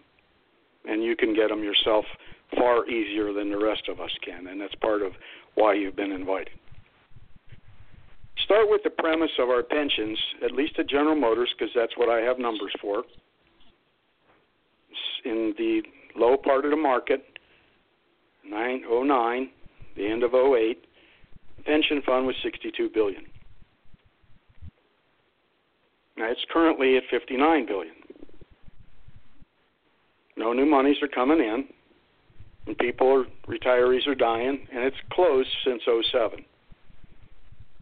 [0.86, 2.04] And you can get them yourself
[2.56, 4.46] far easier than the rest of us can.
[4.46, 5.12] And that's part of
[5.54, 6.54] why you've been invited.
[8.44, 12.08] Start with the premise of our pensions, at least at General Motors, because that's what
[12.08, 13.02] I have numbers for.
[15.24, 15.82] In the
[16.16, 17.24] low part of the market,
[18.48, 19.50] 909,
[19.98, 20.86] the end of 08,
[21.56, 23.24] the pension fund was 62 billion.
[26.16, 27.94] Now it's currently at 59 billion.
[30.36, 31.64] No new monies are coming in,
[32.66, 36.44] and people are retirees are dying, and it's closed since 07.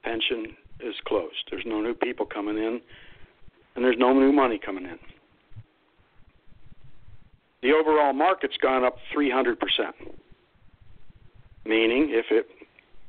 [0.02, 1.48] Pension is closed.
[1.50, 2.80] There's no new people coming in,
[3.74, 4.98] and there's no new money coming in.
[7.62, 9.56] The overall market's gone up 300%,
[11.66, 12.48] meaning if it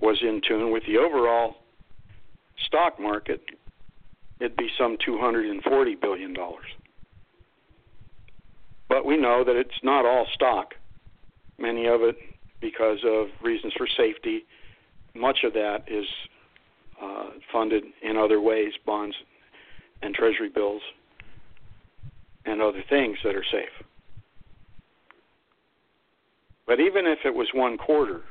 [0.01, 1.55] was in tune with the overall
[2.65, 3.41] stock market,
[4.39, 6.35] it'd be some $240 billion.
[8.89, 10.75] But we know that it's not all stock.
[11.57, 12.15] Many of it,
[12.61, 14.45] because of reasons for safety,
[15.15, 16.05] much of that is
[17.01, 19.15] uh, funded in other ways, bonds
[20.01, 20.81] and treasury bills
[22.45, 23.85] and other things that are safe.
[26.65, 28.23] But even if it was one quarter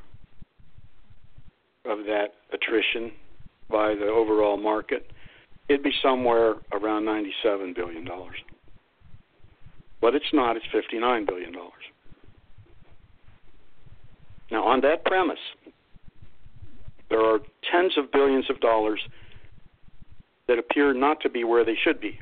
[1.88, 3.12] of that attrition
[3.70, 5.10] by the overall market,
[5.68, 8.08] it'd be somewhere around $97 billion.
[10.00, 11.52] But it's not, it's $59 billion.
[14.50, 15.38] Now, on that premise,
[17.08, 17.38] there are
[17.70, 19.00] tens of billions of dollars
[20.46, 22.20] that appear not to be where they should be.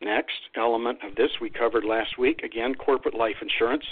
[0.00, 3.84] Next element of this we covered last week again, corporate life insurance.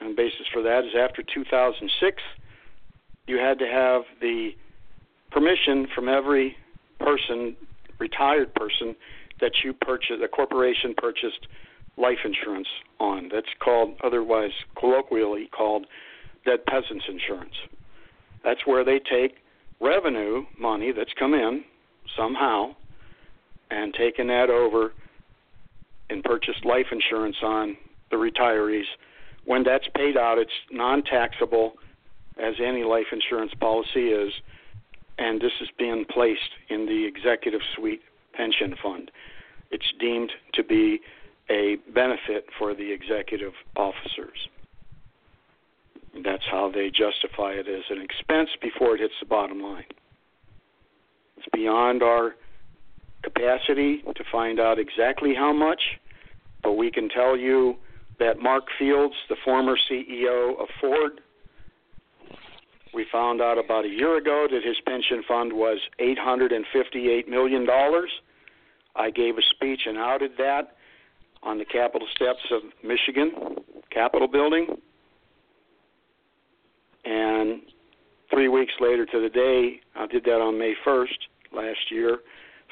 [0.00, 2.22] And the basis for that is after 2006,
[3.26, 4.50] you had to have the
[5.30, 6.56] permission from every
[6.98, 7.56] person,
[7.98, 8.96] retired person,
[9.40, 11.46] that you purchased, a corporation purchased
[11.96, 13.28] life insurance on.
[13.32, 15.86] That's called, otherwise colloquially called,
[16.44, 17.54] dead peasants insurance.
[18.42, 19.36] That's where they take
[19.80, 21.64] revenue money that's come in
[22.16, 22.74] somehow
[23.70, 24.92] and taken that over
[26.08, 27.76] and purchased life insurance on
[28.10, 28.84] the retirees.
[29.44, 31.74] When that's paid out, it's non taxable,
[32.38, 34.32] as any life insurance policy is,
[35.18, 39.10] and this is being placed in the executive suite pension fund.
[39.70, 41.00] It's deemed to be
[41.50, 44.48] a benefit for the executive officers.
[46.24, 49.84] That's how they justify it as an expense before it hits the bottom line.
[51.36, 52.34] It's beyond our
[53.22, 55.80] capacity to find out exactly how much,
[56.62, 57.76] but we can tell you
[58.20, 61.20] that Mark Fields, the former CEO of Ford,
[62.92, 67.66] we found out about a year ago that his pension fund was $858 million.
[68.96, 70.76] I gave a speech and outed that
[71.42, 73.56] on the Capitol steps of Michigan
[73.90, 74.66] Capitol building.
[77.04, 77.62] And
[78.30, 81.06] three weeks later to the day, I did that on May 1st
[81.52, 82.18] last year.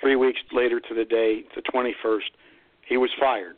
[0.01, 2.31] Three weeks later to the day, the 21st,
[2.87, 3.57] he was fired.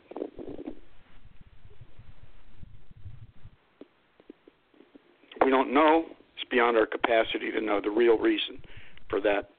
[5.43, 6.05] We don't know.
[6.35, 8.61] It's beyond our capacity to know the real reason
[9.09, 9.49] for that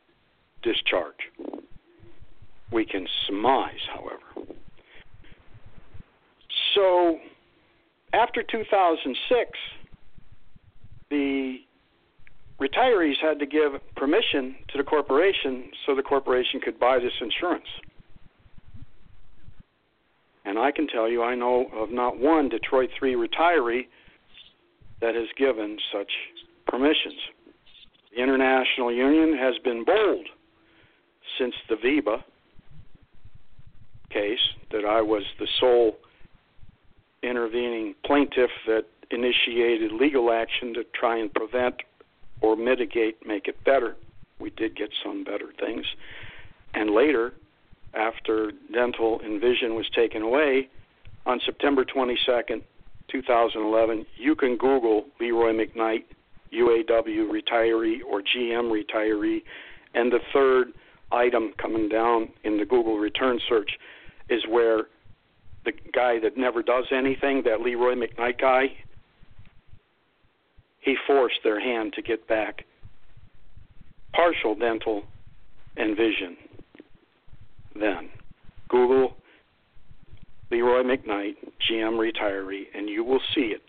[0.63, 1.31] discharge.
[2.71, 4.49] We can surmise, however.
[6.75, 7.19] So,
[8.13, 9.51] after 2006,
[11.11, 11.59] the
[12.61, 17.67] retirees had to give permission to the corporation so the corporation could buy this insurance.
[20.45, 23.87] And I can tell you, I know of not one Detroit 3 retiree
[25.03, 26.11] that has given such
[26.67, 27.21] permissions.
[28.15, 30.27] The International Union has been bold
[31.39, 32.23] since the VEBA
[34.11, 34.39] case
[34.71, 35.97] that I was the sole
[37.23, 41.77] intervening plaintiff that initiated legal action to try and prevent
[42.41, 43.97] or mitigate, make it better.
[44.39, 45.85] We did get some better things.
[46.75, 47.33] And later,
[47.95, 50.69] after dental and vision was taken away,
[51.25, 52.63] on September 22nd,
[53.13, 56.05] 2011, you can Google Leroy McKnight,
[56.53, 59.43] UAW retiree or GM retiree,
[59.95, 60.69] and the third
[61.13, 63.79] item coming down in the Google return search
[64.29, 64.85] is where
[65.65, 68.73] the guy that never does anything, that Leroy McKnight guy,
[70.81, 72.65] he forced their hand to get back
[74.13, 75.05] partial dental
[75.77, 76.37] and vision.
[77.75, 78.11] Then
[78.69, 79.17] Google
[80.53, 81.37] Leroy McKnight,
[81.67, 83.63] GM retiree, and you will see it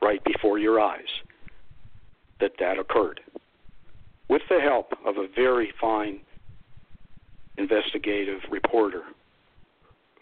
[0.00, 1.02] right before your eyes
[2.40, 3.20] that that occurred
[4.30, 6.20] with the help of a very fine
[7.58, 9.02] investigative reporter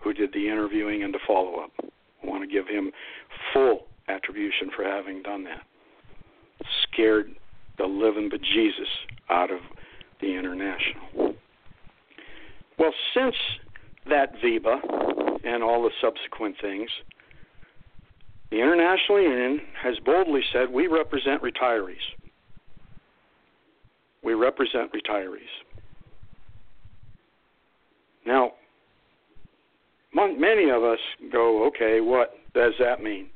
[0.03, 1.71] who did the interviewing and the follow up.
[1.81, 2.91] I want to give him
[3.53, 5.63] full attribution for having done that.
[6.83, 7.37] Scared
[7.79, 8.91] the living bejesus
[9.31, 9.61] out of
[10.21, 11.37] the international.
[12.79, 13.37] Well, since
[14.09, 16.91] that VEBA and all the subsequent things,
[18.51, 21.97] the International Union has boldly said we represent retirees.
[24.23, 25.41] We represent retirees.
[28.27, 28.53] Now,
[30.15, 30.99] many of us
[31.33, 33.29] go, okay, what does that mean?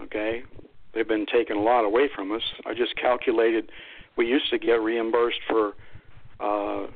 [0.00, 0.42] Okay,
[0.94, 2.42] they've been taking a lot away from us.
[2.64, 3.70] I just calculated
[4.16, 5.68] we used to get reimbursed for
[6.40, 6.86] uh,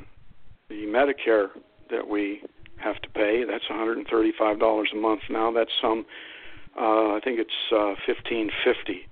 [0.69, 1.49] the Medicare
[1.91, 2.43] that we
[2.77, 3.45] have to pay.
[3.45, 5.53] That's $135 a month now.
[5.53, 6.07] That's some,
[6.79, 9.07] uh, I think it's uh, 1550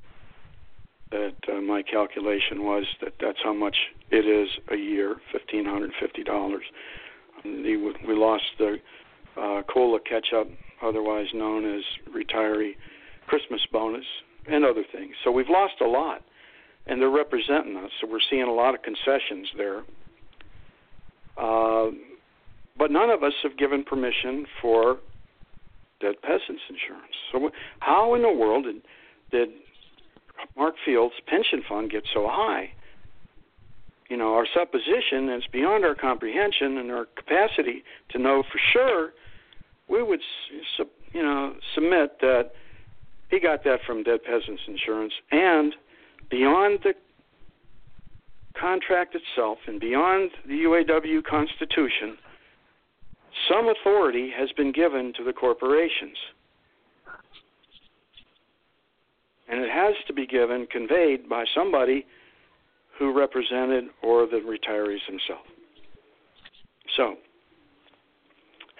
[1.10, 3.76] that uh, my calculation was that that's how much
[4.10, 6.58] it is a year, $1,550.
[7.44, 8.76] We, lost the
[9.36, 10.48] uh, COLA catch up,
[10.82, 12.72] otherwise known as retiree
[13.26, 14.04] Christmas bonus,
[14.46, 15.14] and other things.
[15.24, 16.22] So we've lost a lot,
[16.86, 17.90] and they're representing us.
[18.00, 19.82] So we're seeing a lot of concessions there.
[21.36, 21.90] Uh,
[22.78, 24.98] but none of us have given permission for
[26.00, 27.14] dead peasants insurance.
[27.32, 27.50] So
[27.80, 28.82] how in the world did
[29.30, 29.48] did
[30.56, 32.70] Mark Field's pension fund get so high?
[34.08, 39.12] You know, our supposition is beyond our comprehension and our capacity to know for sure
[39.88, 40.20] we would,
[41.12, 42.52] you know, submit that
[43.30, 45.74] he got that from Dead Peasants Insurance, and
[46.30, 46.94] beyond the
[48.58, 52.16] contract itself and beyond the UAW Constitution,
[53.48, 56.16] some authority has been given to the corporations.
[59.48, 62.06] And it has to be given, conveyed by somebody
[62.98, 65.48] who represented or the retirees themselves.
[66.96, 67.14] So,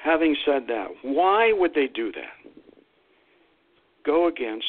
[0.03, 2.53] having said that, why would they do that?
[4.05, 4.67] Go against,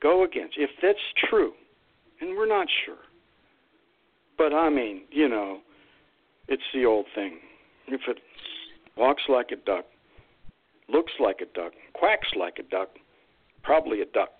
[0.00, 0.56] go against.
[0.56, 0.98] If that's
[1.28, 1.52] true,
[2.20, 2.96] and we're not sure,
[4.38, 5.58] but I mean, you know,
[6.48, 7.38] it's the old thing.
[7.88, 8.18] If it
[8.96, 9.84] walks like a duck,
[10.88, 12.88] looks like a duck, quacks like a duck,
[13.62, 14.30] probably a duck.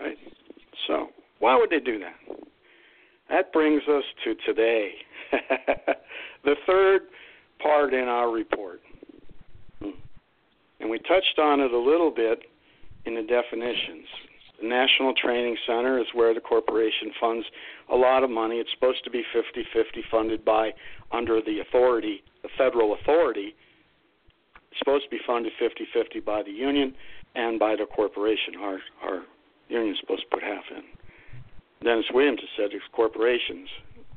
[0.00, 0.18] Right?
[0.86, 2.38] So, why would they do that?
[3.30, 4.92] That brings us to today.
[6.44, 7.02] the third
[7.62, 8.80] part in our report.
[9.80, 9.90] Hmm.
[10.80, 12.42] And we touched on it a little bit
[13.06, 14.06] in the definitions.
[14.60, 17.46] The National Training Center is where the corporation funds
[17.92, 18.56] a lot of money.
[18.56, 20.70] It's supposed to be 50 50 funded by,
[21.14, 23.54] under the authority, the federal authority.
[24.78, 26.94] Supposed to be funded 50 50 by the union
[27.36, 28.54] and by the corporation.
[28.60, 29.22] Our, our
[29.68, 30.82] union is supposed to put half in.
[31.84, 33.68] Dennis Williams has said it's corporations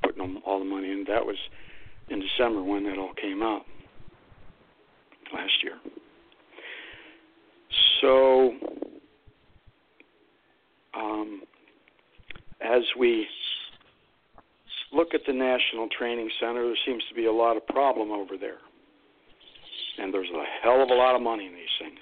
[0.01, 1.05] putting all the money in.
[1.07, 1.35] That was
[2.09, 3.63] in December when that all came out
[5.33, 5.77] last year.
[8.01, 8.53] So,
[10.95, 11.41] um,
[12.61, 13.27] as we
[14.93, 18.37] look at the National Training Center, there seems to be a lot of problem over
[18.37, 18.57] there.
[19.99, 21.99] And there's a hell of a lot of money in these things.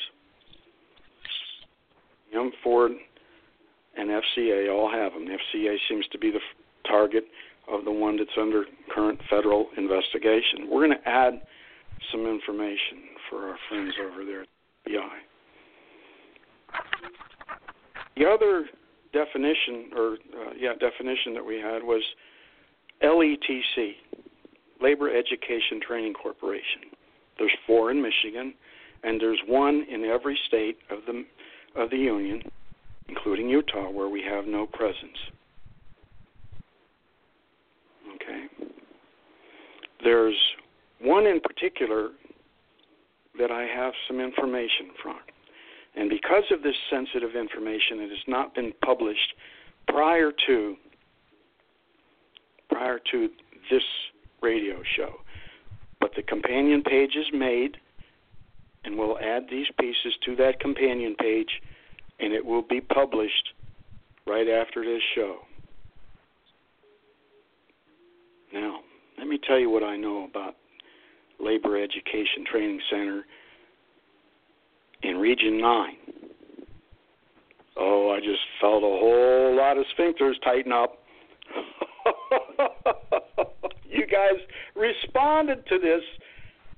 [2.32, 2.92] Young Ford
[3.98, 5.26] and FCA all have them.
[5.26, 7.24] The FCA seems to be the f- target
[7.72, 10.70] of the one that's under current federal investigation.
[10.70, 11.42] We're going to add
[12.12, 14.48] some information for our friends over there at
[14.86, 15.18] BI.
[18.18, 18.66] The other
[19.14, 22.04] definition, or uh, yeah, definition that we had was
[23.04, 23.94] LETC,
[24.82, 26.92] Labor Education Training Corporation.
[27.38, 28.54] There's four in Michigan,
[29.04, 31.26] and there's one in every state of the
[31.76, 32.42] of the union
[33.08, 35.18] including Utah, where we have no presence.
[38.16, 38.46] Okay.
[40.04, 40.38] There's
[41.02, 42.10] one in particular
[43.38, 45.18] that I have some information from.
[45.96, 49.34] And because of this sensitive information, it has not been published
[49.88, 50.76] prior to
[52.76, 53.30] prior to
[53.72, 53.84] this
[54.42, 55.14] radio show.
[56.02, 57.78] But the companion page is made,
[58.84, 61.62] and we'll add these pieces to that companion page
[62.20, 63.54] and it will be published
[64.28, 65.38] right after this show.
[68.54, 68.80] Now,
[69.18, 70.56] let me tell you what I know about
[71.40, 73.26] Labor Education Training Center
[75.04, 75.98] in Region 9.
[77.78, 81.00] Oh, I just felt a whole lot of sphincters tighten up.
[83.90, 84.40] you guys
[84.76, 86.02] responded to this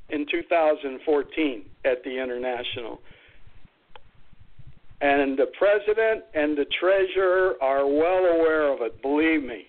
[0.10, 3.00] in 2014 at the International
[5.02, 9.66] and the president and the treasurer are well aware of it, believe me.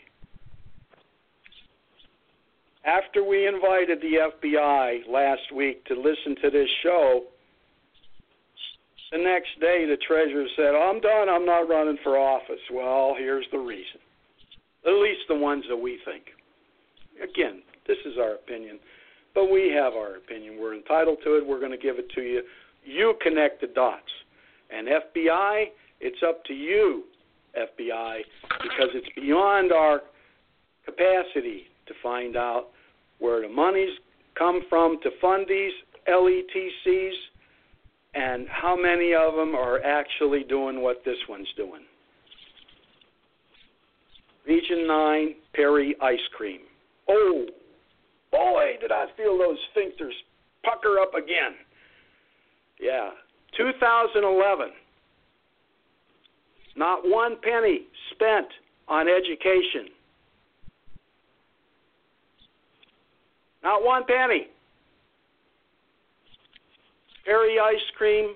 [2.85, 7.25] After we invited the FBI last week to listen to this show,
[9.13, 12.61] the next day the treasurer said, oh, I'm done, I'm not running for office.
[12.73, 14.01] Well, here's the reason.
[14.87, 16.25] At least the ones that we think.
[17.23, 18.79] Again, this is our opinion,
[19.35, 20.59] but we have our opinion.
[20.61, 21.47] We're entitled to it.
[21.47, 22.43] We're going to give it to you.
[22.85, 24.03] You connect the dots.
[24.71, 25.65] And FBI,
[26.01, 27.05] it's up to you,
[27.57, 28.21] FBI,
[28.63, 30.03] because it's beyond our
[30.85, 32.67] capacity to find out
[33.19, 33.97] where the money's
[34.37, 35.73] come from to fund these
[36.09, 37.13] LETCs
[38.15, 41.83] and how many of them are actually doing what this one's doing.
[44.47, 46.61] Region 9, Perry Ice Cream.
[47.09, 47.47] Oh,
[48.31, 50.13] boy, did I feel those sphincters
[50.65, 51.55] pucker up again.
[52.81, 53.11] Yeah,
[53.57, 54.69] 2011,
[56.77, 57.83] not one penny
[58.13, 58.47] spent
[58.87, 59.91] on education.
[63.63, 64.47] Not one penny.
[67.25, 68.35] Perry Ice Cream,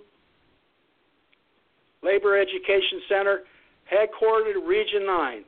[2.03, 3.41] Labor Education Center,
[3.91, 5.45] headquartered Region 9,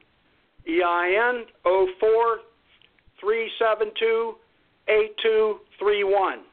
[0.68, 2.38] EIN 04
[3.24, 4.34] 372
[4.86, 6.44] 8231.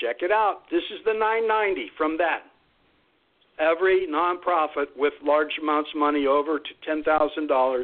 [0.00, 0.62] Check it out.
[0.70, 2.42] This is the 990 from that.
[3.58, 7.82] Every nonprofit with large amounts of money over to $10,000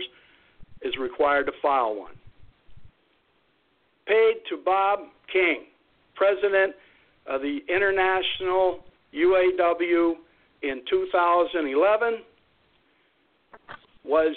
[0.83, 2.15] is required to file one.
[4.07, 5.01] Paid to Bob
[5.33, 5.65] King,
[6.15, 6.75] president
[7.27, 8.81] of the International
[9.15, 10.15] UAW
[10.63, 12.19] in 2011,
[14.05, 14.37] was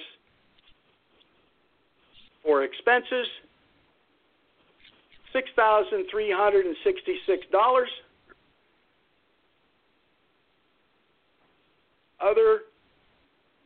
[2.46, 3.28] for expenses
[5.36, 7.86] $6,366.
[12.22, 12.60] Other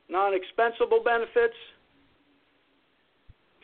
[0.10, 1.54] non expensable benefits,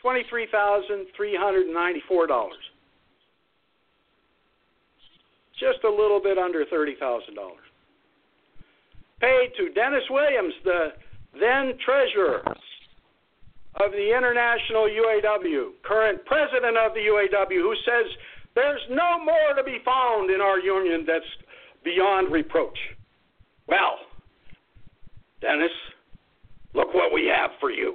[0.04, 2.48] $23,394.
[5.58, 6.94] just a little bit under $30,000.
[9.20, 10.92] Paid to Dennis Williams, the
[11.40, 12.42] then treasurer
[13.76, 18.06] of the International UAW, current president of the UAW, who says
[18.54, 21.24] there's no more to be found in our union that's
[21.84, 22.78] beyond reproach.
[23.68, 23.98] Well,
[25.40, 25.70] Dennis,
[26.74, 27.94] look what we have for you.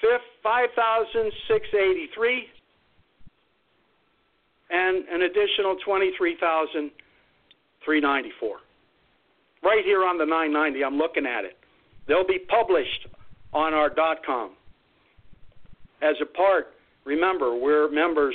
[0.00, 2.48] Fifth, 5,683
[4.70, 8.56] and an additional 23,394.
[9.62, 11.59] Right here on the 990, I'm looking at it.
[12.10, 13.06] They'll be published
[13.52, 13.88] on our
[14.26, 14.56] .com.
[16.02, 18.34] As a part, remember, we're members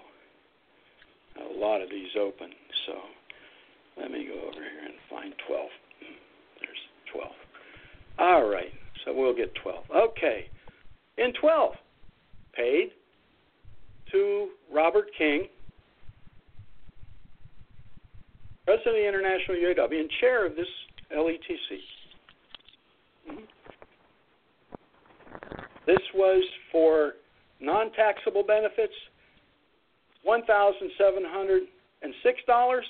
[1.38, 2.50] A lot of these open,
[2.86, 2.94] so
[4.00, 5.68] let me go over here and find 12.
[6.60, 7.30] There's 12.
[8.18, 8.72] All right,
[9.04, 9.84] so we'll get 12.
[9.94, 10.50] Okay,
[11.16, 11.72] in 12,
[12.54, 12.90] paid
[14.10, 15.48] to Robert King,
[18.64, 20.66] President of the International UAW and chair of this
[21.16, 21.78] LETC.
[23.30, 23.44] Mm-hmm.
[25.88, 27.14] This was for
[27.60, 28.92] non taxable benefits,
[30.26, 32.82] $1,706,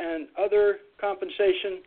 [0.00, 1.82] and other compensation,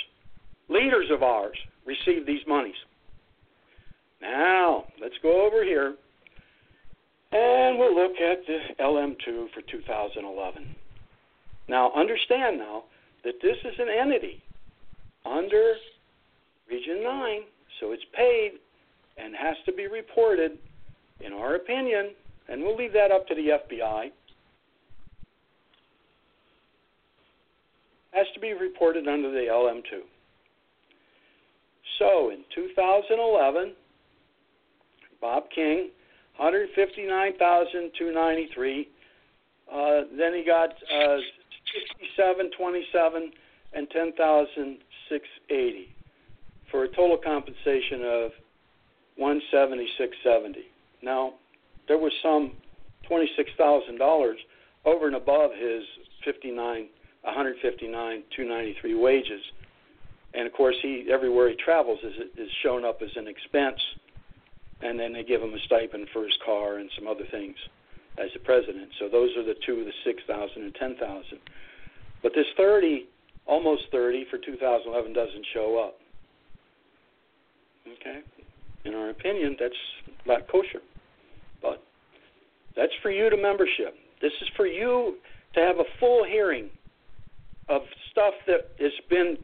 [0.69, 2.77] leaders of ours, received these monies.
[4.23, 5.95] Now, let's go over here
[7.33, 10.77] and we'll look at the LM2 for 2011.
[11.69, 12.85] Now, understand now
[13.25, 14.43] that this is an entity
[15.25, 15.75] under
[16.69, 17.41] Region 9,
[17.81, 18.53] so it's paid
[19.17, 20.59] and has to be reported,
[21.21, 22.11] in our opinion,
[22.49, 24.11] and we'll leave that up to the FBI,
[28.13, 30.03] has to be reported under the LM2.
[31.99, 33.73] So in 2011,
[35.21, 35.91] Bob King,
[36.37, 38.89] 159,293.
[39.73, 41.17] Uh, then he got uh,
[41.75, 43.33] 67, 27,
[43.73, 45.89] and 10,680
[46.71, 48.31] for a total compensation of
[49.21, 50.65] 176.70.
[51.03, 51.35] Now,
[51.89, 52.53] there was some
[53.11, 54.35] $26,000
[54.85, 55.83] over and above his
[56.25, 56.89] 59,
[57.23, 59.41] 159, 293 wages,
[60.35, 63.81] and of course he everywhere he travels is is shown up as an expense,
[64.83, 67.57] and then they give him a stipend for his car and some other things
[68.19, 68.89] as the president.
[68.99, 71.39] So those are the two, the 6,000 and 10,000.
[72.23, 73.07] But this 30,
[73.47, 75.97] almost 30 for 2011 doesn't show up.
[78.01, 78.21] Okay?
[78.85, 79.75] In our opinion, that's
[80.27, 80.81] not kosher.
[81.61, 81.83] But
[82.77, 83.95] that's for you to membership.
[84.21, 85.17] This is for you
[85.55, 86.71] to have a full hearing
[87.69, 89.37] of stuff that has been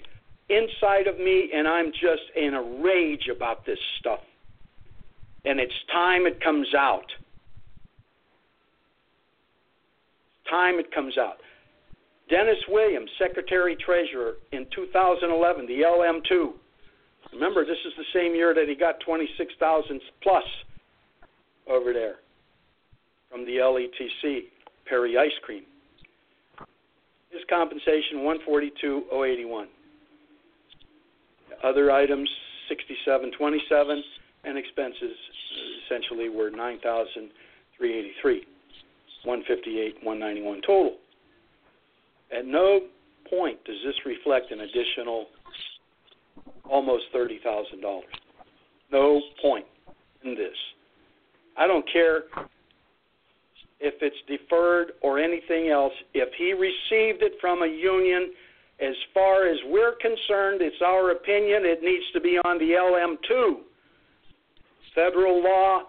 [0.48, 4.20] inside of me, and I'm just in a rage about this stuff.
[5.44, 7.06] And it's time it comes out.
[10.51, 11.36] Time it comes out.
[12.28, 16.53] Dennis Williams, Secretary Treasurer in 2011, the LM2.
[17.32, 20.44] Remember, this is the same year that he got 26,000 plus
[21.68, 22.16] over there
[23.30, 24.42] from the LETC,
[24.88, 25.64] Perry Ice Cream.
[27.30, 29.68] His compensation 142,081.
[31.62, 32.28] Other items
[32.68, 34.03] 6727
[34.44, 35.16] and expenses
[35.84, 38.46] essentially were 9,383.
[39.24, 40.96] 158, 191 total.
[42.36, 42.80] At no
[43.28, 45.26] point does this reflect an additional
[46.68, 48.00] almost $30,000.
[48.92, 49.66] No point
[50.24, 50.56] in this.
[51.56, 52.22] I don't care
[53.80, 55.92] if it's deferred or anything else.
[56.14, 58.32] If he received it from a union,
[58.80, 63.56] as far as we're concerned, it's our opinion it needs to be on the LM2.
[64.94, 65.82] Federal law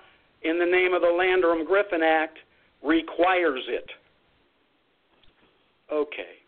[0.44, 2.38] in the name of the Landrum Griffin Act
[2.84, 3.90] requires it.
[5.92, 6.42] Okay.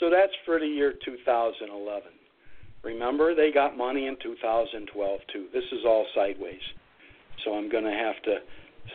[0.00, 2.02] So that's for the year 2011.
[2.82, 5.46] Remember, they got money in 2012 too.
[5.52, 6.60] This is all sideways.
[7.44, 8.36] So I'm going to have to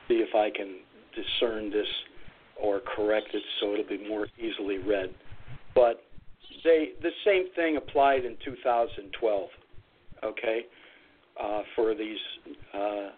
[0.07, 0.77] see if I can
[1.13, 1.87] discern this
[2.61, 5.13] or correct it so it'll be more easily read.
[5.75, 6.03] But
[6.63, 9.49] they the same thing applied in 2012.
[10.23, 10.61] Okay,
[11.41, 12.17] uh, for these
[12.73, 13.09] uh,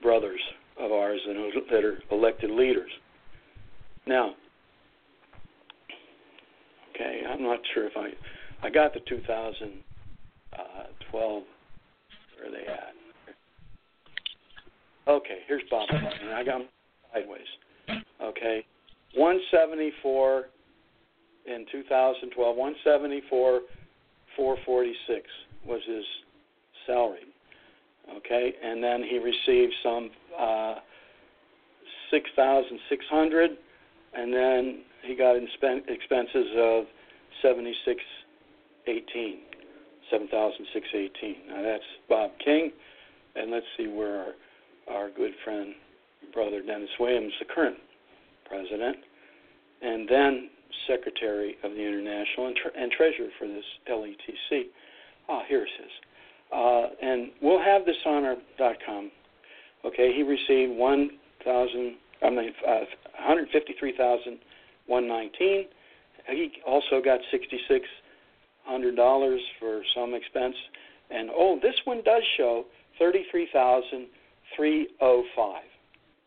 [0.00, 0.40] brothers
[0.78, 2.90] of ours that are elected leaders.
[4.06, 4.34] Now,
[6.94, 8.10] okay, I'm not sure if I
[8.66, 11.42] I got the 2012.
[12.36, 12.94] Where are they at?
[15.06, 15.88] Okay, here's Bob.
[15.90, 16.68] And I got them
[17.12, 17.46] sideways.
[18.22, 18.64] Okay,
[19.14, 20.48] 174
[21.46, 22.56] in 2012.
[22.56, 23.60] 174,
[24.36, 25.30] 446
[25.66, 26.04] was his
[26.86, 27.24] salary.
[28.16, 30.76] Okay, and then he received some uh,
[32.10, 33.50] 6,600,
[34.14, 35.46] and then he got in
[35.88, 36.84] expenses of
[37.42, 39.38] 7618,
[40.10, 41.36] 7,618.
[41.48, 42.72] Now that's Bob King,
[43.36, 44.34] and let's see where
[44.88, 45.74] our, our good friend,
[46.32, 47.76] brother Dennis Williams, the current
[48.48, 48.96] president,
[49.82, 50.50] and then
[50.86, 54.64] secretary of the International and, tre- and treasurer for this LETC.
[55.28, 55.90] Ah, here's his.
[56.52, 58.36] Uh, and we'll have this on our
[58.86, 59.10] com.
[59.84, 61.10] Okay, he received one
[61.44, 61.96] thousand.
[62.22, 64.38] I mean, uh, one hundred fifty-three thousand
[64.86, 65.66] one nineteen.
[66.28, 67.86] He also got sixty-six
[68.64, 70.56] hundred dollars for some expense.
[71.10, 72.64] And oh, this one does show
[72.98, 74.06] thirty-three thousand
[74.56, 75.64] three oh five.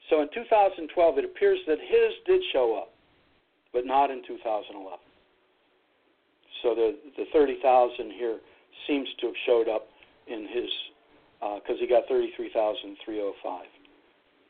[0.10, 2.91] So in 2012, it appears that his did show up,
[3.72, 4.99] but not in 2011.
[6.62, 8.39] So the the 30,000 here
[8.88, 9.88] seems to have showed up
[10.28, 10.70] in his
[11.42, 13.66] because uh, he got 33,305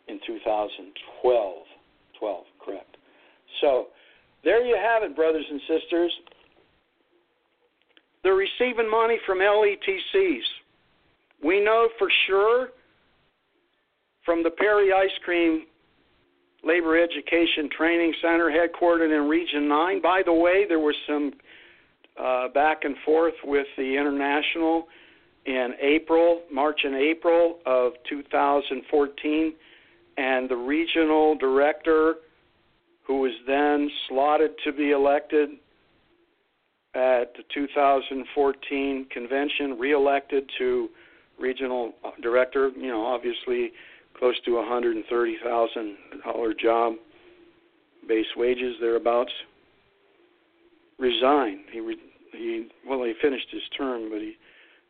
[0.07, 1.55] in 2012.
[2.19, 2.97] 12, correct.
[3.61, 3.87] So
[4.43, 6.11] there you have it, brothers and sisters.
[8.23, 10.43] They're receiving money from LETCs.
[11.43, 12.69] We know for sure
[14.23, 15.65] from the Perry Ice Cream
[16.63, 20.01] Labor Education Training Center, headquartered in Region 9.
[20.01, 21.31] By the way, there was some
[22.21, 24.87] uh, back and forth with the International
[25.45, 29.53] in April, March and April of 2014,
[30.17, 32.15] and the regional director,
[33.05, 35.49] who was then slotted to be elected
[36.93, 40.89] at the 2014 convention, reelected to
[41.39, 43.71] regional director, you know, obviously
[44.17, 46.93] close to a $130,000 job,
[48.07, 49.31] base wages thereabouts,
[50.99, 51.61] resigned.
[51.71, 51.97] He re-
[52.31, 54.35] he well he finished his term, but he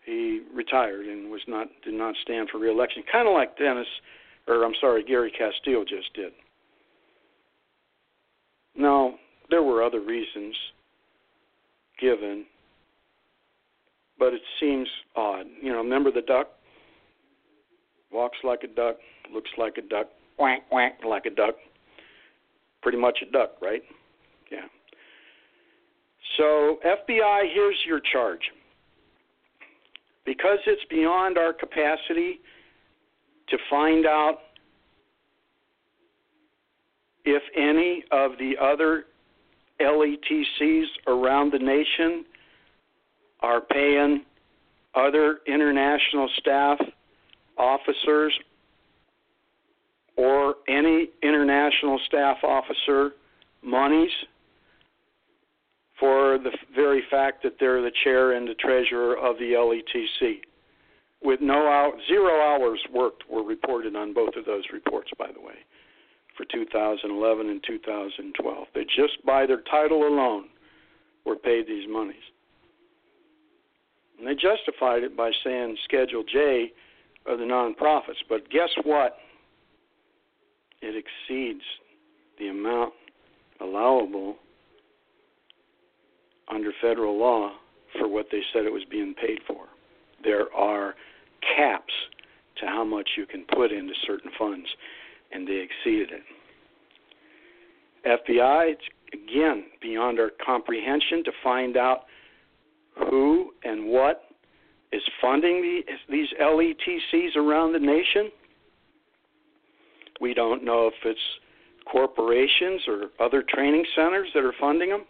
[0.05, 3.87] he retired and was not did not stand for reelection, kind of like Dennis,
[4.47, 6.31] or I'm sorry, Gary Casteel just did.
[8.75, 9.15] Now
[9.49, 10.55] there were other reasons
[11.99, 12.45] given,
[14.17, 15.45] but it seems odd.
[15.61, 16.47] You know, remember the duck
[18.11, 18.97] walks like a duck,
[19.33, 21.55] looks like a duck, quack quack like a duck.
[22.81, 23.83] Pretty much a duck, right?
[24.51, 24.65] Yeah.
[26.37, 28.41] So FBI, here's your charge
[30.25, 32.39] because it's beyond our capacity
[33.49, 34.39] to find out
[37.25, 39.05] if any of the other
[39.79, 42.25] LETCs around the nation
[43.41, 44.23] are paying
[44.95, 46.79] other international staff
[47.57, 48.33] officers
[50.17, 53.11] or any international staff officer
[53.63, 54.11] monies
[56.01, 60.39] for the very fact that they're the chair and the treasurer of the LETC.
[61.23, 65.39] With no hour, zero hours worked were reported on both of those reports, by the
[65.39, 65.53] way,
[66.35, 68.67] for 2011 and 2012.
[68.73, 70.45] They just by their title alone
[71.23, 72.15] were paid these monies.
[74.17, 76.71] And they justified it by saying Schedule J
[77.27, 78.23] of the nonprofits.
[78.27, 79.17] But guess what?
[80.81, 81.61] It exceeds
[82.39, 82.93] the amount
[83.59, 84.37] allowable
[86.53, 87.51] under federal law
[87.97, 89.65] for what they said it was being paid for.
[90.23, 90.95] There are
[91.55, 91.93] caps
[92.59, 94.67] to how much you can put into certain funds,
[95.31, 96.23] and they exceeded it.
[98.05, 98.75] FBI,
[99.13, 102.01] again beyond our comprehension to find out
[102.97, 104.23] who and what
[104.91, 108.29] is funding the, these LETCs around the nation.
[110.19, 111.19] We don't know if it's
[111.89, 115.05] corporations or other training centers that are funding them.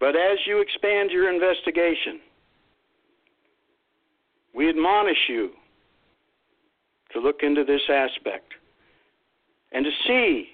[0.00, 2.20] But as you expand your investigation,
[4.54, 5.50] we admonish you
[7.12, 8.52] to look into this aspect
[9.72, 10.48] and to see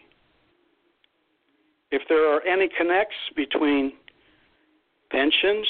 [1.90, 3.92] if there are any connects between
[5.10, 5.66] pensions,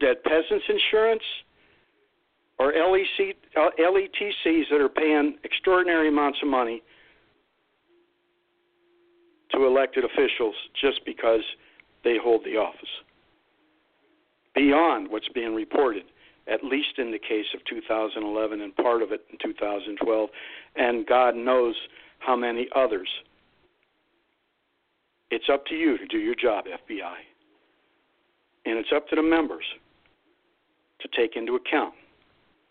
[0.00, 1.22] dead peasants insurance,
[2.58, 6.82] or LEC, uh, LETCs that are paying extraordinary amounts of money
[9.50, 11.40] to elected officials just because
[12.04, 12.88] they hold the office.
[14.54, 16.04] Beyond what's being reported,
[16.46, 20.28] at least in the case of 2011 and part of it in 2012,
[20.76, 21.74] and God knows
[22.18, 23.08] how many others.
[25.30, 27.14] It's up to you to do your job, FBI.
[28.66, 29.64] And it's up to the members
[31.00, 31.94] to take into account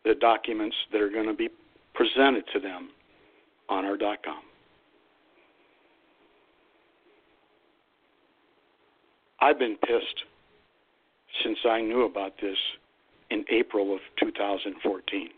[0.05, 1.49] the documents that are going to be
[1.93, 2.89] presented to them
[3.69, 4.41] on our dot .com.
[9.41, 10.23] I've been pissed
[11.43, 12.57] since I knew about this
[13.31, 15.29] in April of 2014.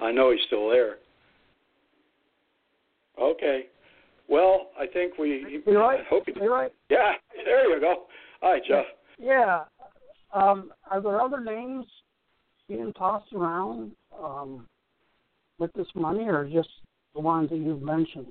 [0.00, 0.96] I know he's still there.
[3.20, 3.66] Okay.
[4.28, 5.62] Well, I think we.
[5.66, 6.00] You're right.
[6.00, 6.72] I hope he, You're right.
[6.90, 7.12] Yeah,
[7.44, 8.04] there you go.
[8.42, 8.84] All right, Jeff.
[9.18, 9.64] Yeah.
[10.34, 11.86] Um, are there other names
[12.68, 13.92] being tossed around
[14.22, 14.66] um,
[15.58, 16.68] with this money, or just
[17.14, 18.26] the ones that you've mentioned?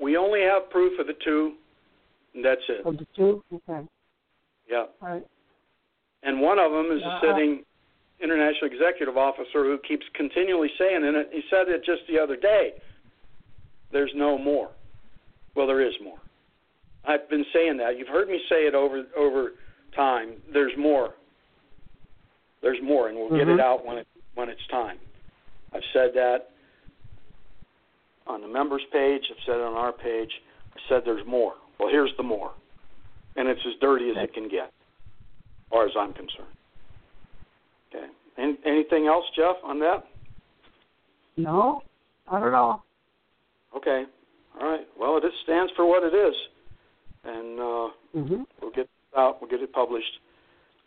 [0.00, 1.54] We only have proof of the two,
[2.34, 2.86] and that's it.
[2.86, 3.44] Of the two?
[3.52, 3.86] Okay.
[4.68, 4.86] Yeah.
[5.02, 5.26] All right.
[6.22, 7.64] And one of them is Uh, a sitting
[8.20, 12.74] international executive officer who keeps continually saying, and he said it just the other day,
[13.90, 14.70] there's no more.
[15.54, 16.18] Well, there is more.
[17.04, 17.98] I've been saying that.
[17.98, 19.54] You've heard me say it over over
[19.92, 20.34] time.
[20.52, 21.14] There's more.
[22.60, 23.54] There's more, and we'll get Mhm.
[23.54, 24.98] it out when it when it's time.
[25.72, 26.49] I've said that
[28.26, 29.22] on the members page.
[29.30, 30.30] I've said it on our page.
[30.74, 31.54] I said there's more.
[31.78, 32.52] Well, here's the more,
[33.36, 36.54] and it's as dirty as it can get, as far as I'm concerned.
[37.94, 38.06] Okay.
[38.38, 40.04] Any, anything else, Jeff, on that?
[41.36, 41.82] No,
[42.30, 42.84] not at all.
[43.76, 44.04] Okay.
[44.60, 44.86] All right.
[44.98, 46.34] Well, it stands for what it is,
[47.24, 49.40] and uh, hmm we'll get it out.
[49.40, 50.18] We'll get it published.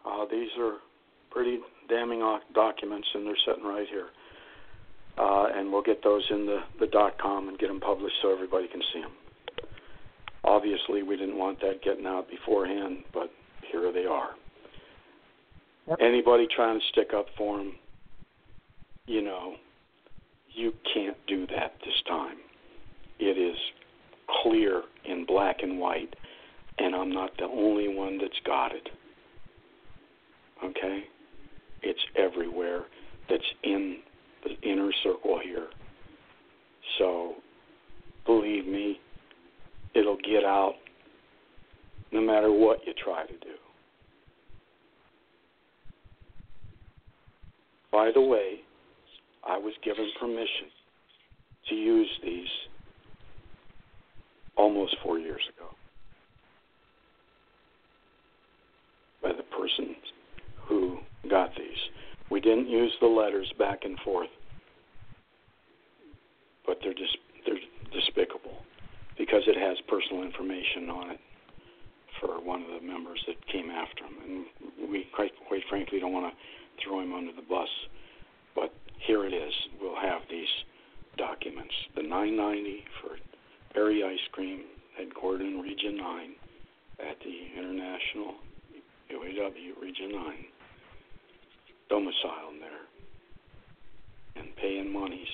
[0.05, 0.77] Uh, these are
[1.31, 2.21] pretty damning
[2.53, 4.07] documents, and they're sitting right here.
[5.17, 8.33] Uh, and we'll get those in the, the dot com and get them published so
[8.33, 9.11] everybody can see them.
[10.43, 13.31] Obviously, we didn't want that getting out beforehand, but
[13.71, 14.31] here they are.
[15.87, 15.99] Yep.
[16.01, 17.73] Anybody trying to stick up for him,
[19.05, 19.55] you know,
[20.51, 22.37] you can't do that this time.
[23.19, 23.57] It is
[24.41, 26.15] clear in black and white,
[26.79, 28.89] and I'm not the only one that's got it.
[30.63, 31.03] Okay?
[31.81, 32.85] It's everywhere
[33.29, 33.97] that's in
[34.43, 35.67] the inner circle here.
[36.97, 37.35] So,
[38.25, 38.99] believe me,
[39.95, 40.75] it'll get out
[42.11, 43.55] no matter what you try to do.
[47.91, 48.59] By the way,
[49.47, 50.67] I was given permission
[51.69, 52.47] to use these
[54.55, 55.69] almost four years ago
[59.21, 59.95] by the person
[60.67, 60.97] who
[61.29, 61.77] got these.
[62.29, 64.29] We didn't use the letters back and forth,
[66.65, 67.59] but they're just they're
[67.91, 68.57] despicable
[69.17, 71.19] because it has personal information on it
[72.19, 74.15] for one of the members that came after him,
[74.79, 77.69] and we quite, quite frankly don't want to throw him under the bus.
[78.55, 78.73] But
[79.05, 79.53] here it is.
[79.81, 80.47] We'll have these
[81.17, 81.73] documents.
[81.95, 83.17] The 990 for
[83.73, 84.61] Perry Ice Cream,
[84.99, 86.31] headquartered in Region 9
[86.99, 88.35] at the International
[89.11, 90.33] UAW Region 9,
[91.89, 92.85] domicile there,
[94.35, 95.27] and paying monies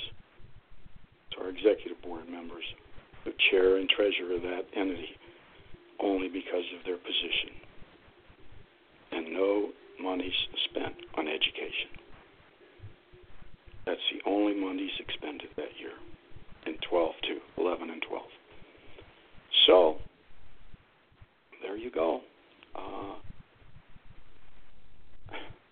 [1.32, 2.64] to our executive board members,
[3.26, 5.16] the chair and treasurer of that entity,
[6.02, 7.54] only because of their position.
[9.12, 9.70] And no
[10.02, 10.34] monies
[10.70, 11.90] spent on education.
[13.86, 15.94] That's the only monies expended that year
[16.66, 18.24] in 12 to 11 and 12.
[19.66, 19.96] So,
[21.62, 22.22] there you go.
[22.76, 23.16] Uh,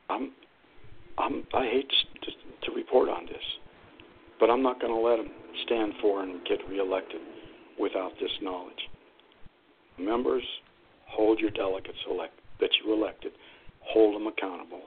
[0.10, 0.32] I'm,
[1.18, 1.90] I'm, I hate
[2.24, 2.32] to,
[2.70, 3.44] to report on this,
[4.40, 5.32] but I'm not going to let him
[5.66, 7.22] stand for and get reelected
[7.80, 8.90] without this knowledge.
[10.00, 10.44] Members,
[11.08, 13.32] hold your delegates elect, that you elected,
[13.82, 14.82] hold them accountable.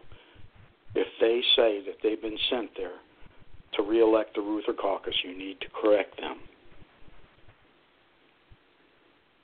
[0.94, 2.98] If they say that they've been sent there
[3.74, 6.38] to reelect the Reuther caucus, you need to correct them.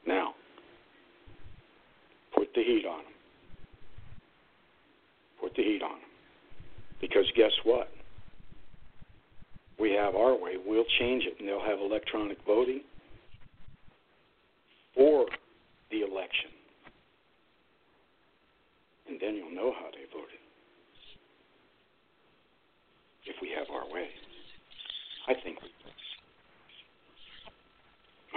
[0.07, 0.35] Now,
[2.35, 3.13] put the heat on them.
[5.41, 6.01] Put the heat on them.
[7.01, 7.89] Because guess what?
[9.79, 10.55] We have our way.
[10.65, 12.81] We'll change it, and they'll have electronic voting
[14.95, 15.27] for
[15.91, 16.51] the election.
[19.09, 20.41] And then you'll know how they voted.
[23.27, 24.09] If we have our way.
[25.29, 25.69] I think we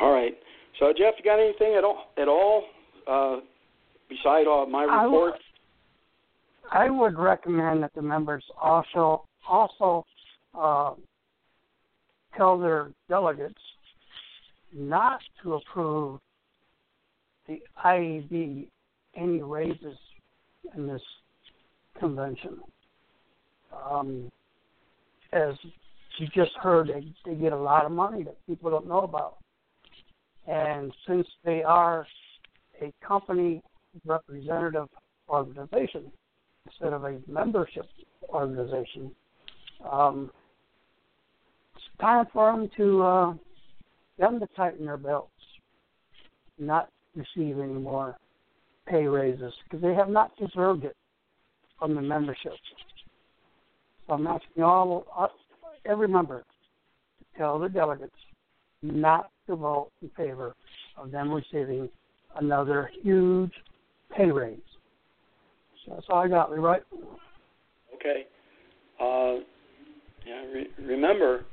[0.01, 0.33] All right.
[0.79, 2.63] So Jeff, you got anything at all at all
[3.05, 3.41] uh,
[4.07, 5.33] beside uh, my report?
[6.71, 10.05] I would, recommend that the members also also
[10.57, 10.93] uh,
[12.37, 13.59] tell their delegates
[14.73, 16.19] not to approve
[17.47, 18.67] the IEB
[19.15, 19.97] any raises
[20.77, 21.01] in this
[21.99, 22.59] convention.
[23.91, 24.31] Um,
[25.33, 25.55] as
[26.19, 29.38] you just heard, they, they get a lot of money that people don't know about.
[30.49, 32.07] And since they are
[32.81, 33.61] a company
[34.03, 34.87] representative
[35.29, 36.11] organization
[36.65, 37.85] instead of a membership
[38.29, 39.11] organization,
[39.89, 40.31] um,
[41.75, 43.33] it's time for them to uh,
[44.17, 45.29] them to tighten their belts,
[46.57, 48.17] not receive any more
[48.87, 50.95] pay raises because they have not deserved it
[51.77, 52.53] from the membership.
[54.07, 55.27] So I'm asking all uh,
[55.85, 58.11] every member to tell the delegates
[58.81, 60.55] not to vote in favor
[60.95, 61.89] of them receiving
[62.39, 63.51] another huge
[64.15, 64.57] pay raise.
[65.85, 66.83] So that's all I got, me right?
[67.95, 68.25] Okay.
[68.99, 69.43] Uh,
[70.25, 70.45] yeah.
[70.53, 71.45] Re- remember,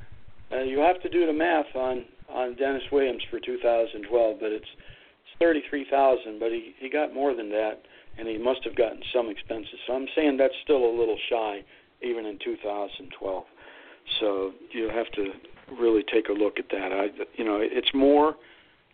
[0.53, 4.65] uh, you have to do the math on on Dennis Williams for 2012, but it's
[4.65, 7.83] it's 33,000, but he he got more than that,
[8.19, 9.79] and he must have gotten some expenses.
[9.87, 11.61] So I'm saying that's still a little shy,
[12.03, 13.45] even in 2012.
[14.21, 15.33] So you have to
[15.81, 16.93] really take a look at that.
[16.93, 17.07] I,
[17.37, 18.37] you know, it's more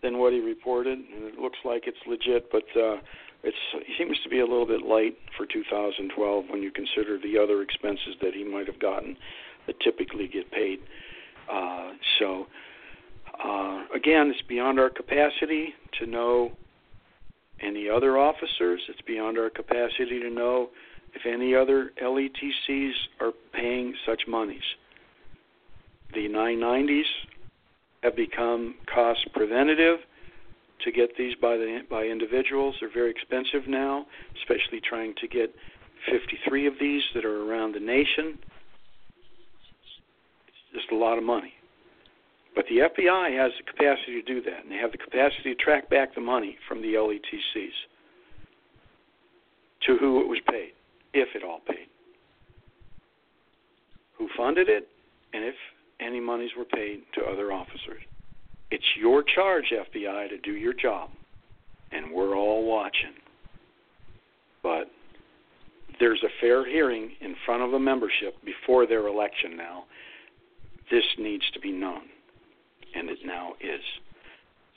[0.02, 2.96] than what he reported, and it looks like it's legit, but uh,
[3.42, 7.62] he seems to be a little bit light for 2012 when you consider the other
[7.62, 9.16] expenses that he might have gotten
[9.66, 10.80] that typically get paid.
[11.52, 12.46] Uh, so
[13.44, 16.52] uh, again, it's beyond our capacity to know
[17.60, 18.80] any other officers.
[18.88, 20.70] It's beyond our capacity to know
[21.14, 24.62] if any other LETCs are paying such monies.
[26.14, 27.02] The 990s
[28.02, 29.98] have become cost preventative
[30.84, 32.76] to get these by the by individuals.
[32.80, 34.06] They're very expensive now,
[34.36, 35.54] especially trying to get
[36.10, 38.38] 53 of these that are around the nation.
[40.48, 41.54] It's just a lot of money.
[42.54, 45.62] But the FBI has the capacity to do that, and they have the capacity to
[45.62, 47.72] track back the money from the LETCs
[49.86, 50.72] to who it was paid.
[51.14, 51.88] if it all paid,
[54.16, 54.88] who funded it,
[55.34, 55.54] and if
[56.02, 58.02] any monies were paid to other officers.
[58.70, 61.10] It's your charge, FBI, to do your job,
[61.90, 63.12] and we're all watching.
[64.62, 64.90] But
[66.00, 69.84] there's a fair hearing in front of a membership before their election now.
[70.90, 72.02] This needs to be known,
[72.94, 73.82] and it now is.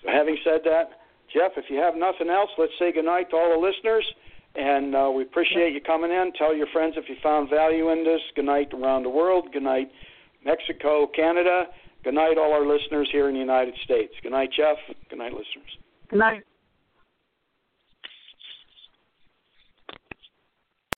[0.04, 1.00] So, having said that,
[1.34, 4.06] Jeff, if you have nothing else, let's say goodnight to all the listeners.
[4.56, 6.32] And uh, we appreciate you coming in.
[6.38, 8.22] Tell your friends if you found value in this.
[8.36, 9.50] Good night around the world.
[9.52, 9.92] Good night,
[10.46, 11.66] Mexico, Canada.
[12.04, 14.14] Good night, all our listeners here in the United States.
[14.22, 14.78] Good night, Jeff.
[15.10, 15.78] Good night, listeners.
[16.10, 16.44] Good night.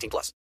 [0.00, 0.32] 18 plus.